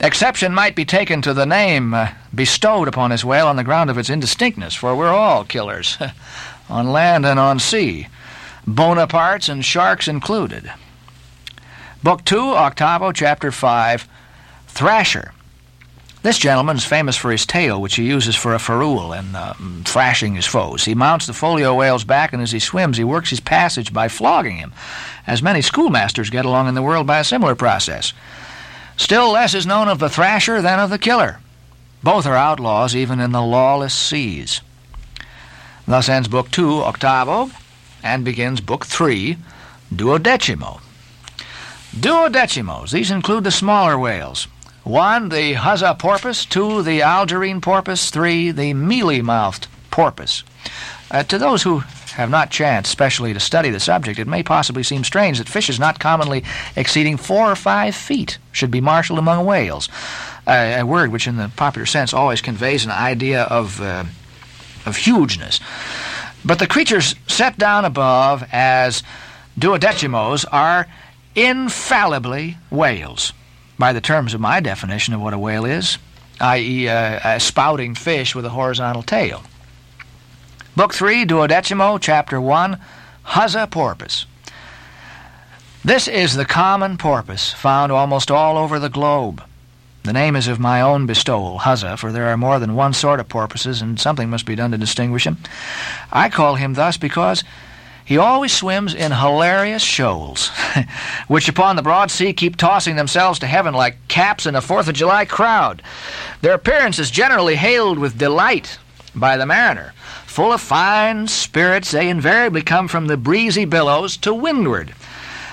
Exception 0.00 0.54
might 0.54 0.74
be 0.74 0.84
taken 0.84 1.20
to 1.22 1.34
the 1.34 1.44
name 1.44 1.92
uh, 1.92 2.08
bestowed 2.34 2.88
upon 2.88 3.10
his 3.10 3.24
whale 3.24 3.46
on 3.46 3.56
the 3.56 3.64
ground 3.64 3.90
of 3.90 3.98
its 3.98 4.08
indistinctness, 4.08 4.74
for 4.74 4.96
we're 4.96 5.08
all 5.08 5.44
killers, 5.44 5.98
on 6.70 6.92
land 6.92 7.26
and 7.26 7.38
on 7.38 7.58
sea, 7.58 8.06
Bonapartes 8.66 9.48
and 9.48 9.64
sharks 9.64 10.08
included. 10.08 10.70
Book 12.02 12.24
2, 12.24 12.38
Octavo, 12.38 13.12
Chapter 13.12 13.50
5, 13.52 14.08
Thrasher. 14.68 15.32
This 16.22 16.38
gentleman 16.38 16.76
is 16.76 16.84
famous 16.84 17.16
for 17.16 17.30
his 17.30 17.46
tail, 17.46 17.80
which 17.80 17.94
he 17.94 18.04
uses 18.04 18.36
for 18.36 18.54
a 18.54 18.58
ferule 18.58 19.14
in 19.14 19.34
uh, 19.34 19.54
thrashing 19.84 20.34
his 20.34 20.44
foes. 20.46 20.84
He 20.84 20.94
mounts 20.94 21.26
the 21.26 21.32
folio 21.32 21.74
whale's 21.74 22.04
back, 22.04 22.34
and 22.34 22.42
as 22.42 22.52
he 22.52 22.58
swims, 22.58 22.98
he 22.98 23.04
works 23.04 23.30
his 23.30 23.40
passage 23.40 23.92
by 23.92 24.08
flogging 24.08 24.56
him, 24.56 24.72
as 25.26 25.42
many 25.42 25.62
schoolmasters 25.62 26.28
get 26.28 26.44
along 26.44 26.68
in 26.68 26.74
the 26.74 26.82
world 26.82 27.06
by 27.06 27.20
a 27.20 27.24
similar 27.24 27.54
process. 27.54 28.12
Still 28.98 29.32
less 29.32 29.54
is 29.54 29.66
known 29.66 29.88
of 29.88 29.98
the 29.98 30.10
thrasher 30.10 30.60
than 30.60 30.78
of 30.78 30.90
the 30.90 30.98
killer. 30.98 31.40
Both 32.02 32.26
are 32.26 32.36
outlaws, 32.36 32.94
even 32.94 33.18
in 33.18 33.32
the 33.32 33.42
lawless 33.42 33.94
seas. 33.94 34.60
Thus 35.90 36.08
ends 36.08 36.28
Book 36.28 36.52
2, 36.52 36.84
Octavo, 36.84 37.50
and 38.00 38.24
begins 38.24 38.60
Book 38.60 38.86
3, 38.86 39.36
Duodecimo. 39.92 40.80
Duodecimos, 41.98 42.92
these 42.92 43.10
include 43.10 43.42
the 43.42 43.50
smaller 43.50 43.98
whales, 43.98 44.46
one, 44.84 45.30
the 45.30 45.54
Huzza 45.54 45.98
porpoise. 45.98 46.44
Two, 46.44 46.84
the 46.84 47.02
Algerine 47.02 47.60
porpoise. 47.60 48.10
Three, 48.10 48.52
the 48.52 48.72
mealy-mouthed 48.72 49.66
porpoise. 49.90 50.44
Uh, 51.10 51.24
to 51.24 51.38
those 51.38 51.64
who 51.64 51.80
have 52.14 52.30
not 52.30 52.50
chanced 52.50 52.92
specially 52.92 53.32
to 53.32 53.40
study 53.40 53.70
the 53.70 53.80
subject, 53.80 54.20
it 54.20 54.28
may 54.28 54.44
possibly 54.44 54.84
seem 54.84 55.02
strange 55.02 55.38
that 55.38 55.48
fishes 55.48 55.80
not 55.80 55.98
commonly 55.98 56.44
exceeding 56.76 57.16
four 57.16 57.50
or 57.50 57.56
five 57.56 57.96
feet 57.96 58.38
should 58.52 58.70
be 58.70 58.80
marshaled 58.80 59.18
among 59.18 59.44
whales, 59.44 59.88
uh, 60.46 60.76
a 60.78 60.84
word 60.84 61.10
which 61.10 61.26
in 61.26 61.36
the 61.36 61.50
popular 61.56 61.84
sense 61.84 62.14
always 62.14 62.40
conveys 62.40 62.84
an 62.84 62.92
idea 62.92 63.42
of, 63.42 63.80
uh, 63.80 64.04
of 64.86 64.96
hugeness. 64.96 65.60
But 66.44 66.58
the 66.58 66.66
creatures 66.66 67.14
set 67.26 67.58
down 67.58 67.84
above 67.84 68.44
as 68.52 69.02
duodecimos 69.58 70.44
are 70.50 70.86
infallibly 71.34 72.56
whales 72.70 73.32
by 73.78 73.92
the 73.92 74.00
terms 74.00 74.34
of 74.34 74.40
my 74.40 74.60
definition 74.60 75.14
of 75.14 75.20
what 75.20 75.34
a 75.34 75.38
whale 75.38 75.64
is, 75.64 75.98
i.e., 76.40 76.86
a, 76.86 77.20
a 77.24 77.40
spouting 77.40 77.94
fish 77.94 78.34
with 78.34 78.44
a 78.44 78.50
horizontal 78.50 79.02
tail. 79.02 79.42
Book 80.76 80.94
3, 80.94 81.24
Duodecimo, 81.26 81.98
Chapter 82.00 82.40
1, 82.40 82.78
Huzza 83.26 83.70
porpoise. 83.70 84.26
This 85.84 86.08
is 86.08 86.34
the 86.34 86.44
common 86.44 86.98
porpoise 86.98 87.52
found 87.52 87.90
almost 87.90 88.30
all 88.30 88.56
over 88.56 88.78
the 88.78 88.88
globe. 88.90 89.42
The 90.02 90.12
name 90.14 90.34
is 90.34 90.48
of 90.48 90.58
my 90.58 90.80
own 90.80 91.04
bestowal, 91.06 91.60
Huzza, 91.60 91.98
for 91.98 92.10
there 92.10 92.28
are 92.28 92.36
more 92.36 92.58
than 92.58 92.74
one 92.74 92.94
sort 92.94 93.20
of 93.20 93.28
porpoises, 93.28 93.82
and 93.82 94.00
something 94.00 94.30
must 94.30 94.46
be 94.46 94.54
done 94.54 94.70
to 94.70 94.78
distinguish 94.78 95.26
him. 95.26 95.36
I 96.10 96.30
call 96.30 96.54
him 96.54 96.72
thus 96.72 96.96
because 96.96 97.44
he 98.10 98.16
always 98.16 98.52
swims 98.52 98.92
in 98.92 99.12
hilarious 99.12 99.82
shoals, 99.82 100.50
which 101.28 101.48
upon 101.48 101.76
the 101.76 101.82
broad 101.82 102.10
sea 102.10 102.32
keep 102.32 102.56
tossing 102.56 102.96
themselves 102.96 103.38
to 103.38 103.46
heaven 103.46 103.74
like 103.74 104.08
caps 104.08 104.46
in 104.46 104.56
a 104.56 104.60
Fourth 104.60 104.88
of 104.88 104.94
July 104.94 105.26
crowd. 105.26 105.82
Their 106.40 106.54
appearance 106.54 106.98
is 106.98 107.10
generally 107.10 107.54
hailed 107.56 107.98
with 107.98 108.18
delight 108.18 108.78
by 109.14 109.36
the 109.36 109.46
mariner. 109.46 109.92
Full 110.26 110.52
of 110.52 110.60
fine 110.60 111.28
spirits, 111.28 111.90
they 111.90 112.08
invariably 112.08 112.62
come 112.62 112.88
from 112.88 113.06
the 113.06 113.16
breezy 113.16 113.64
billows 113.64 114.16
to 114.18 114.32
windward. 114.32 114.94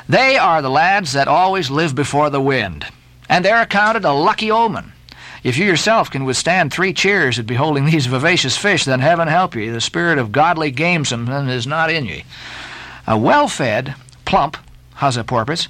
They 0.10 0.38
are 0.38 0.62
the 0.62 0.70
lads 0.70 1.14
that 1.14 1.28
always 1.28 1.70
live 1.70 1.94
before 1.94 2.30
the 2.30 2.42
wind, 2.42 2.88
and 3.30 3.44
they're 3.44 3.62
accounted 3.62 4.06
a 4.06 4.14
lucky 4.14 4.52
omen. 4.52 4.94
If 5.44 5.58
you 5.58 5.66
yourself 5.66 6.10
can 6.12 6.26
withstand 6.26 6.74
three 6.74 6.94
cheers 6.94 7.40
at 7.40 7.48
beholding 7.48 7.86
these 7.86 8.06
vivacious 8.06 8.58
fish, 8.58 8.86
then 8.86 9.00
heaven 9.00 9.28
help 9.28 9.56
ye, 9.56 9.70
the 9.70 9.82
spirit 9.82 10.18
of 10.18 10.32
godly 10.32 10.72
gamesome 10.72 11.50
is 11.50 11.68
not 11.68 11.92
in 11.92 12.06
ye. 12.06 12.24
A 13.06 13.18
well-fed, 13.18 13.96
plump 14.26 14.58
Huzza 14.96 15.26
porpoise 15.26 15.68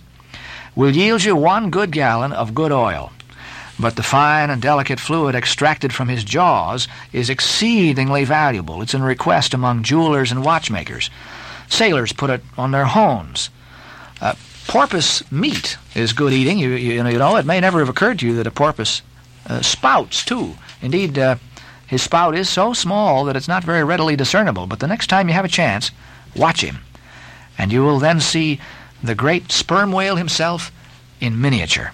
will 0.76 0.96
yield 0.96 1.24
you 1.24 1.36
one 1.36 1.70
good 1.70 1.91
gallon 1.91 2.32
of 2.32 2.56
good 2.56 2.72
oil, 2.72 3.12
but 3.80 3.96
the 3.96 4.04
fine 4.04 4.50
and 4.50 4.62
delicate 4.62 5.00
fluid 5.00 5.36
extracted 5.36 5.93
from 5.93 6.08
his 6.08 6.24
jaws 6.24 6.88
is 7.12 7.30
exceedingly 7.30 8.24
valuable. 8.24 8.82
It's 8.82 8.93
in 8.93 9.04
request 9.04 9.54
among 9.54 9.84
jewelers 9.84 10.32
and 10.32 10.43
watchmakers. 10.43 11.10
Sailors 11.67 12.13
put 12.13 12.30
it 12.30 12.43
on 12.58 12.72
their 12.72 12.86
hones. 12.86 13.50
Uh, 14.22 14.34
porpoise 14.67 15.23
meat 15.32 15.77
is 15.95 16.13
good 16.13 16.34
eating. 16.34 16.60
You, 16.60 16.71
you, 16.71 17.03
you 17.03 17.17
know, 17.17 17.38
it 17.38 17.45
may 17.45 17.60
never 17.60 17.80
have 17.80 17.89
occurred 17.89 18.19
to 18.19 18.27
you 18.27 18.36
that 18.36 18.47
a 18.47 18.51
porpoise 18.51 19.01
uh, 19.47 19.62
spouts, 19.62 20.23
too. 20.23 20.56
Indeed, 20.82 21.17
uh, 21.17 21.38
his 21.88 22.01
spout 22.03 22.36
is 22.36 22.49
so 22.49 22.73
small 22.73 23.25
that 23.25 23.36
it's 23.36 23.47
not 23.47 23.63
very 23.63 23.84
readily 23.84 24.15
discernible, 24.15 24.67
but 24.67 24.80
the 24.80 24.88
next 24.88 25.08
time 25.08 25.30
you 25.30 25.34
have 25.34 25.45
a 25.45 25.49
chance, 25.49 25.91
watch 26.36 26.62
him, 26.62 26.80
and 27.58 27.71
you 27.71 27.82
will 27.84 27.99
then 27.99 28.19
see 28.19 28.60
the 29.01 29.15
great 29.15 29.51
sperm 29.51 29.91
whale 29.91 30.17
himself 30.17 30.71
in 31.21 31.39
miniature. 31.39 31.91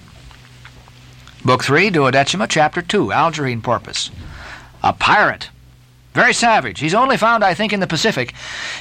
Book 1.45 1.63
3, 1.63 1.91
Duodecima, 1.91 2.47
Chapter 2.49 2.81
2, 2.81 3.11
Algerine 3.11 3.61
Porpoise. 3.61 4.09
A 4.81 4.93
pirate. 4.93 5.49
Very 6.13 6.33
savage. 6.33 6.79
He's 6.79 6.93
only 6.93 7.17
found, 7.17 7.43
I 7.43 7.53
think, 7.53 7.73
in 7.73 7.79
the 7.79 7.87
Pacific. 7.87 8.33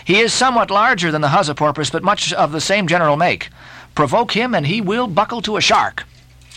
He 0.04 0.20
is 0.20 0.32
somewhat 0.32 0.70
larger 0.70 1.10
than 1.10 1.22
the 1.22 1.28
Huzza 1.28 1.56
porpoise, 1.56 1.90
but 1.90 2.02
much 2.02 2.32
of 2.32 2.52
the 2.52 2.60
same 2.60 2.86
general 2.86 3.16
make. 3.16 3.48
Provoke 3.94 4.32
him, 4.32 4.54
and 4.54 4.66
he 4.66 4.80
will 4.80 5.06
buckle 5.06 5.42
to 5.42 5.56
a 5.56 5.60
shark. 5.60 6.04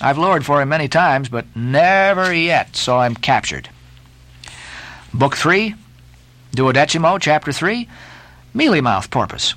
I've 0.02 0.18
lowered 0.18 0.46
for 0.46 0.62
him 0.62 0.70
many 0.70 0.88
times, 0.88 1.30
but 1.30 1.46
never 1.56 2.34
yet 2.34 2.76
saw 2.76 3.04
him 3.04 3.16
captured. 3.16 3.70
Book 5.14 5.36
3, 5.36 5.76
Duodecimo, 6.56 7.20
Chapter 7.20 7.52
3, 7.52 7.88
Mealy-mouthed 8.54 9.12
porpoise. 9.12 9.56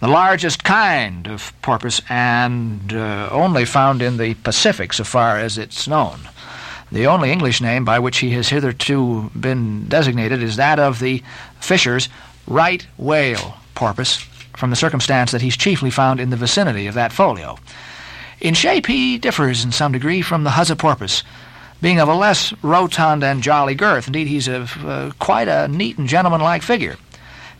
The 0.00 0.08
largest 0.08 0.64
kind 0.64 1.26
of 1.26 1.52
porpoise 1.62 2.02
and 2.08 2.92
uh, 2.92 3.28
only 3.30 3.64
found 3.64 4.02
in 4.02 4.18
the 4.18 4.34
Pacific 4.34 4.92
so 4.92 5.04
far 5.04 5.38
as 5.38 5.56
it's 5.56 5.88
known. 5.88 6.20
The 6.92 7.06
only 7.06 7.32
English 7.32 7.60
name 7.60 7.84
by 7.84 7.98
which 7.98 8.18
he 8.18 8.30
has 8.32 8.50
hitherto 8.50 9.30
been 9.38 9.88
designated 9.88 10.42
is 10.42 10.56
that 10.56 10.78
of 10.78 11.00
the 11.00 11.22
Fisher's 11.60 12.08
right 12.46 12.86
whale 12.98 13.56
porpoise, 13.74 14.26
from 14.56 14.70
the 14.70 14.76
circumstance 14.76 15.32
that 15.32 15.42
he's 15.42 15.56
chiefly 15.56 15.90
found 15.90 16.20
in 16.20 16.30
the 16.30 16.36
vicinity 16.36 16.86
of 16.86 16.94
that 16.94 17.12
folio. 17.12 17.58
In 18.40 18.54
shape, 18.54 18.86
he 18.86 19.18
differs 19.18 19.64
in 19.64 19.72
some 19.72 19.92
degree 19.92 20.22
from 20.22 20.44
the 20.44 20.50
Huzza 20.50 20.76
porpoise, 20.76 21.22
being 21.80 22.00
of 22.00 22.08
a 22.08 22.14
less 22.14 22.52
rotund 22.62 23.22
and 23.22 23.42
jolly 23.42 23.74
girth. 23.74 24.06
Indeed, 24.06 24.26
he's 24.26 24.48
of 24.48 24.84
uh, 24.84 25.12
quite 25.18 25.48
a 25.48 25.68
neat 25.68 25.98
and 25.98 26.08
gentlemanlike 26.08 26.62
figure. 26.62 26.96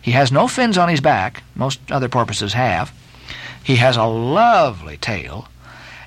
He 0.01 0.11
has 0.11 0.31
no 0.31 0.47
fins 0.47 0.77
on 0.77 0.89
his 0.89 1.01
back, 1.01 1.43
most 1.55 1.79
other 1.91 2.09
porpoises 2.09 2.53
have. 2.53 2.93
He 3.63 3.77
has 3.77 3.97
a 3.97 4.03
lovely 4.03 4.97
tail 4.97 5.47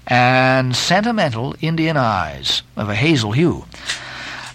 and 0.06 0.74
sentimental 0.74 1.54
Indian 1.60 1.96
eyes 1.96 2.62
of 2.76 2.88
a 2.88 2.94
hazel 2.94 3.32
hue. 3.32 3.64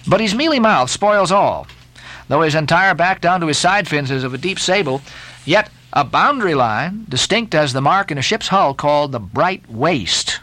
But 0.07 0.21
his 0.21 0.33
mealy 0.33 0.59
mouth 0.59 0.89
spoils 0.89 1.31
all. 1.31 1.67
Though 2.27 2.41
his 2.41 2.55
entire 2.55 2.93
back 2.93 3.21
down 3.21 3.41
to 3.41 3.47
his 3.47 3.57
side 3.57 3.87
fins 3.87 4.09
is 4.09 4.23
of 4.23 4.33
a 4.33 4.37
deep 4.37 4.59
sable, 4.59 5.01
yet 5.45 5.69
a 5.93 6.03
boundary 6.03 6.55
line, 6.55 7.05
distinct 7.07 7.53
as 7.53 7.71
the 7.71 7.81
mark 7.81 8.09
in 8.09 8.17
a 8.17 8.21
ship's 8.21 8.47
hull 8.47 8.73
called 8.73 9.11
the 9.11 9.19
bright 9.19 9.69
waist. 9.69 10.39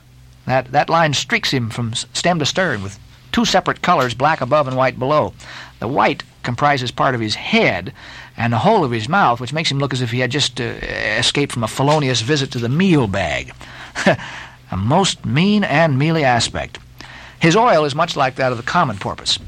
That, 0.47 0.71
that 0.73 0.89
line 0.89 1.13
streaks 1.13 1.51
him 1.51 1.71
from 1.71 1.95
stem 1.95 2.39
to 2.39 2.47
stern 2.47 2.83
with 2.83 2.99
two 3.33 3.45
separate 3.45 3.83
colors, 3.83 4.15
black 4.15 4.41
above 4.41 4.69
and 4.69 4.77
white 4.77 4.99
below. 4.99 5.35
The 5.81 5.89
white 5.89 6.23
comprises 6.45 6.93
part 6.93 7.15
of 7.15 7.21
his 7.21 7.35
head 7.35 7.93
and 8.37 8.53
the 8.53 8.59
whole 8.59 8.85
of 8.85 8.93
his 8.93 9.09
mouth, 9.09 9.41
which 9.41 9.53
makes 9.53 9.71
him 9.71 9.79
look 9.79 9.93
as 9.93 10.01
if 10.01 10.13
he 10.13 10.21
had 10.21 10.31
just 10.31 10.61
uh, 10.61 10.65
escaped 10.65 11.53
from 11.53 11.65
a 11.65 11.69
felonious 11.69 12.21
visit 12.21 12.53
to 12.53 12.59
the 12.59 12.69
meal 12.69 13.07
bag. 13.07 13.53
a 14.07 14.77
most 14.77 15.27
mean 15.27 15.65
and 15.65 15.99
mealy 15.99 16.25
aspect. 16.25 16.79
His 17.41 17.57
oil 17.57 17.85
is 17.85 17.95
much 17.95 18.17
like 18.17 18.37
that 18.37 18.53
of 18.53 18.59
the 18.59 18.65
common 18.65 18.99
porpoise. 18.99 19.39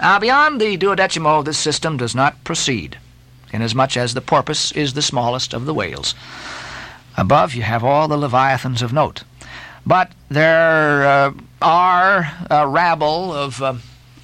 Now, 0.00 0.18
beyond 0.18 0.60
the 0.60 0.76
duodecimo, 0.76 1.44
this 1.44 1.58
system 1.58 1.96
does 1.96 2.14
not 2.14 2.42
proceed, 2.44 2.98
inasmuch 3.52 3.96
as 3.96 4.14
the 4.14 4.20
porpoise 4.20 4.72
is 4.72 4.94
the 4.94 5.02
smallest 5.02 5.54
of 5.54 5.66
the 5.66 5.74
whales. 5.74 6.14
Above, 7.16 7.54
you 7.54 7.62
have 7.62 7.84
all 7.84 8.08
the 8.08 8.16
leviathans 8.16 8.82
of 8.82 8.92
note. 8.92 9.22
But 9.84 10.12
there 10.28 11.06
uh, 11.06 11.32
are 11.60 12.32
a 12.48 12.66
rabble 12.66 13.32
of 13.32 13.62
uh, 13.62 13.74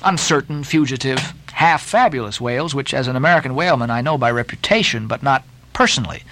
uncertain, 0.03 0.65
fugitive, 0.65 1.19
half 1.53 1.83
fabulous 1.83 2.41
whales, 2.41 2.75
which, 2.75 2.95
as 2.95 3.09
an 3.09 3.17
American 3.17 3.55
whaleman, 3.55 3.91
I 3.91 4.01
know 4.01 4.17
by 4.17 4.31
reputation, 4.31 5.07
but 5.09 5.23
not 5.23 5.45
personally. 5.73 6.23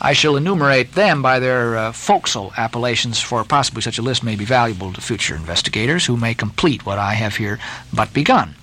I 0.00 0.12
shall 0.12 0.36
enumerate 0.36 0.92
them 0.92 1.22
by 1.22 1.40
their 1.40 1.76
uh, 1.76 1.92
forecastle 1.92 2.52
appellations, 2.56 3.20
for 3.20 3.42
possibly 3.44 3.82
such 3.82 3.98
a 3.98 4.02
list 4.02 4.22
may 4.22 4.36
be 4.36 4.44
valuable 4.44 4.92
to 4.92 5.00
future 5.00 5.34
investigators 5.34 6.06
who 6.06 6.16
may 6.16 6.34
complete 6.34 6.86
what 6.86 6.98
I 6.98 7.14
have 7.14 7.36
here 7.36 7.58
but 7.92 8.12
begun. 8.12 8.54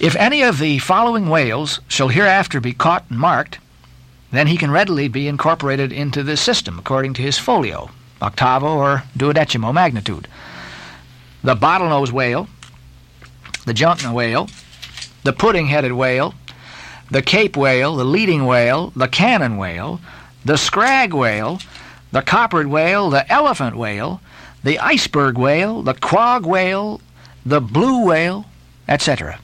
If 0.00 0.16
any 0.16 0.40
of 0.40 0.58
the 0.58 0.78
following 0.78 1.28
whales 1.28 1.80
shall 1.86 2.08
hereafter 2.08 2.58
be 2.58 2.72
caught 2.72 3.04
and 3.10 3.18
marked, 3.18 3.58
then 4.32 4.46
he 4.46 4.56
can 4.56 4.70
readily 4.70 5.08
be 5.08 5.28
incorporated 5.28 5.92
into 5.92 6.22
this 6.22 6.40
system 6.40 6.78
according 6.78 7.12
to 7.14 7.22
his 7.22 7.38
folio, 7.38 7.90
octavo 8.22 8.78
or 8.78 9.04
duodecimo 9.14 9.74
magnitude. 9.74 10.26
The 11.44 11.54
bottlenose 11.54 12.12
whale, 12.12 12.48
the 13.66 13.74
junk 13.74 14.00
whale, 14.00 14.48
the 15.22 15.34
pudding-headed 15.34 15.92
whale, 15.92 16.32
the 17.10 17.20
Cape 17.20 17.54
whale, 17.54 17.94
the 17.94 18.04
leading 18.04 18.46
whale, 18.46 18.94
the 18.96 19.08
cannon 19.08 19.58
whale, 19.58 20.00
the 20.46 20.56
scrag 20.56 21.12
whale, 21.12 21.60
the 22.10 22.22
coppered 22.22 22.68
whale, 22.68 23.10
the 23.10 23.30
elephant 23.30 23.76
whale, 23.76 24.22
the 24.64 24.78
iceberg 24.78 25.36
whale, 25.36 25.82
the 25.82 25.92
quag 25.92 26.46
whale, 26.46 27.02
the 27.44 27.60
blue 27.60 28.06
whale, 28.06 28.46
etc. 28.88 29.38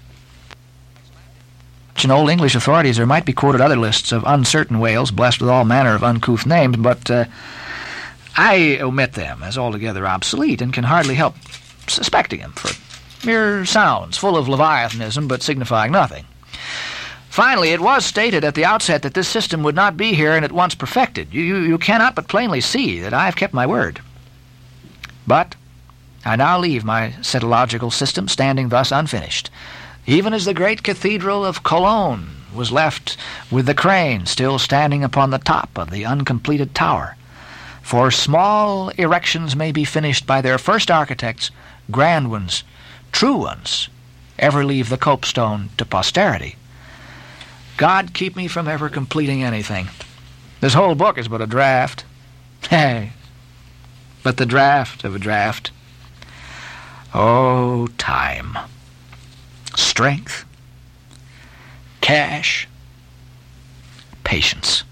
In 2.04 2.10
old 2.10 2.30
English 2.30 2.54
authorities, 2.54 2.98
there 2.98 3.06
might 3.06 3.24
be 3.24 3.32
quoted 3.32 3.60
other 3.60 3.76
lists 3.76 4.12
of 4.12 4.22
uncertain 4.26 4.78
whales 4.78 5.10
blessed 5.10 5.40
with 5.40 5.50
all 5.50 5.64
manner 5.64 5.94
of 5.94 6.04
uncouth 6.04 6.46
names, 6.46 6.76
but 6.76 7.10
uh, 7.10 7.24
I 8.36 8.78
omit 8.80 9.14
them 9.14 9.42
as 9.42 9.58
altogether 9.58 10.06
obsolete 10.06 10.60
and 10.60 10.72
can 10.72 10.84
hardly 10.84 11.14
help 11.14 11.34
suspecting 11.88 12.40
them 12.40 12.52
for 12.52 12.70
mere 13.26 13.64
sounds 13.64 14.16
full 14.16 14.36
of 14.36 14.48
leviathanism 14.48 15.26
but 15.26 15.42
signifying 15.42 15.90
nothing. 15.90 16.26
Finally, 17.28 17.70
it 17.70 17.80
was 17.80 18.04
stated 18.04 18.44
at 18.44 18.54
the 18.54 18.64
outset 18.64 19.02
that 19.02 19.14
this 19.14 19.28
system 19.28 19.62
would 19.62 19.74
not 19.74 19.96
be 19.96 20.12
here 20.12 20.32
and 20.32 20.44
at 20.44 20.52
once 20.52 20.74
perfected. 20.74 21.34
You, 21.34 21.42
you, 21.42 21.56
you 21.56 21.78
cannot 21.78 22.14
but 22.14 22.28
plainly 22.28 22.60
see 22.60 23.00
that 23.00 23.12
I 23.12 23.24
have 23.24 23.36
kept 23.36 23.52
my 23.52 23.66
word. 23.66 24.00
But 25.26 25.56
I 26.24 26.36
now 26.36 26.58
leave 26.58 26.84
my 26.84 27.10
cetological 27.20 27.92
system 27.92 28.28
standing 28.28 28.68
thus 28.68 28.92
unfinished, 28.92 29.50
even 30.06 30.32
as 30.32 30.44
the 30.44 30.54
great 30.54 30.82
cathedral 30.82 31.44
of 31.44 31.62
Cologne 31.62 32.28
was 32.54 32.72
left 32.72 33.16
with 33.50 33.66
the 33.66 33.74
crane 33.74 34.26
still 34.26 34.58
standing 34.58 35.04
upon 35.04 35.30
the 35.30 35.38
top 35.38 35.76
of 35.76 35.90
the 35.90 36.04
uncompleted 36.04 36.74
tower. 36.74 37.16
For 37.82 38.10
small 38.10 38.88
erections 38.90 39.54
may 39.54 39.72
be 39.72 39.84
finished 39.84 40.26
by 40.26 40.40
their 40.40 40.58
first 40.58 40.90
architects, 40.90 41.50
grand 41.90 42.30
ones, 42.30 42.64
true 43.12 43.36
ones, 43.36 43.88
ever 44.38 44.64
leave 44.64 44.88
the 44.88 44.98
copestone 44.98 45.70
to 45.76 45.84
posterity. 45.84 46.56
God 47.76 48.14
keep 48.14 48.36
me 48.36 48.48
from 48.48 48.66
ever 48.66 48.88
completing 48.88 49.42
anything. 49.42 49.88
This 50.60 50.74
whole 50.74 50.94
book 50.94 51.18
is 51.18 51.28
but 51.28 51.42
a 51.42 51.46
draft. 51.46 52.04
Hey, 52.70 53.12
but 54.24 54.38
the 54.38 54.46
draft 54.46 55.04
of 55.04 55.14
a 55.14 55.20
draft. 55.20 55.70
Oh, 57.14 57.86
time, 57.96 58.58
strength, 59.76 60.44
cash, 62.00 62.68
patience. 64.24 64.82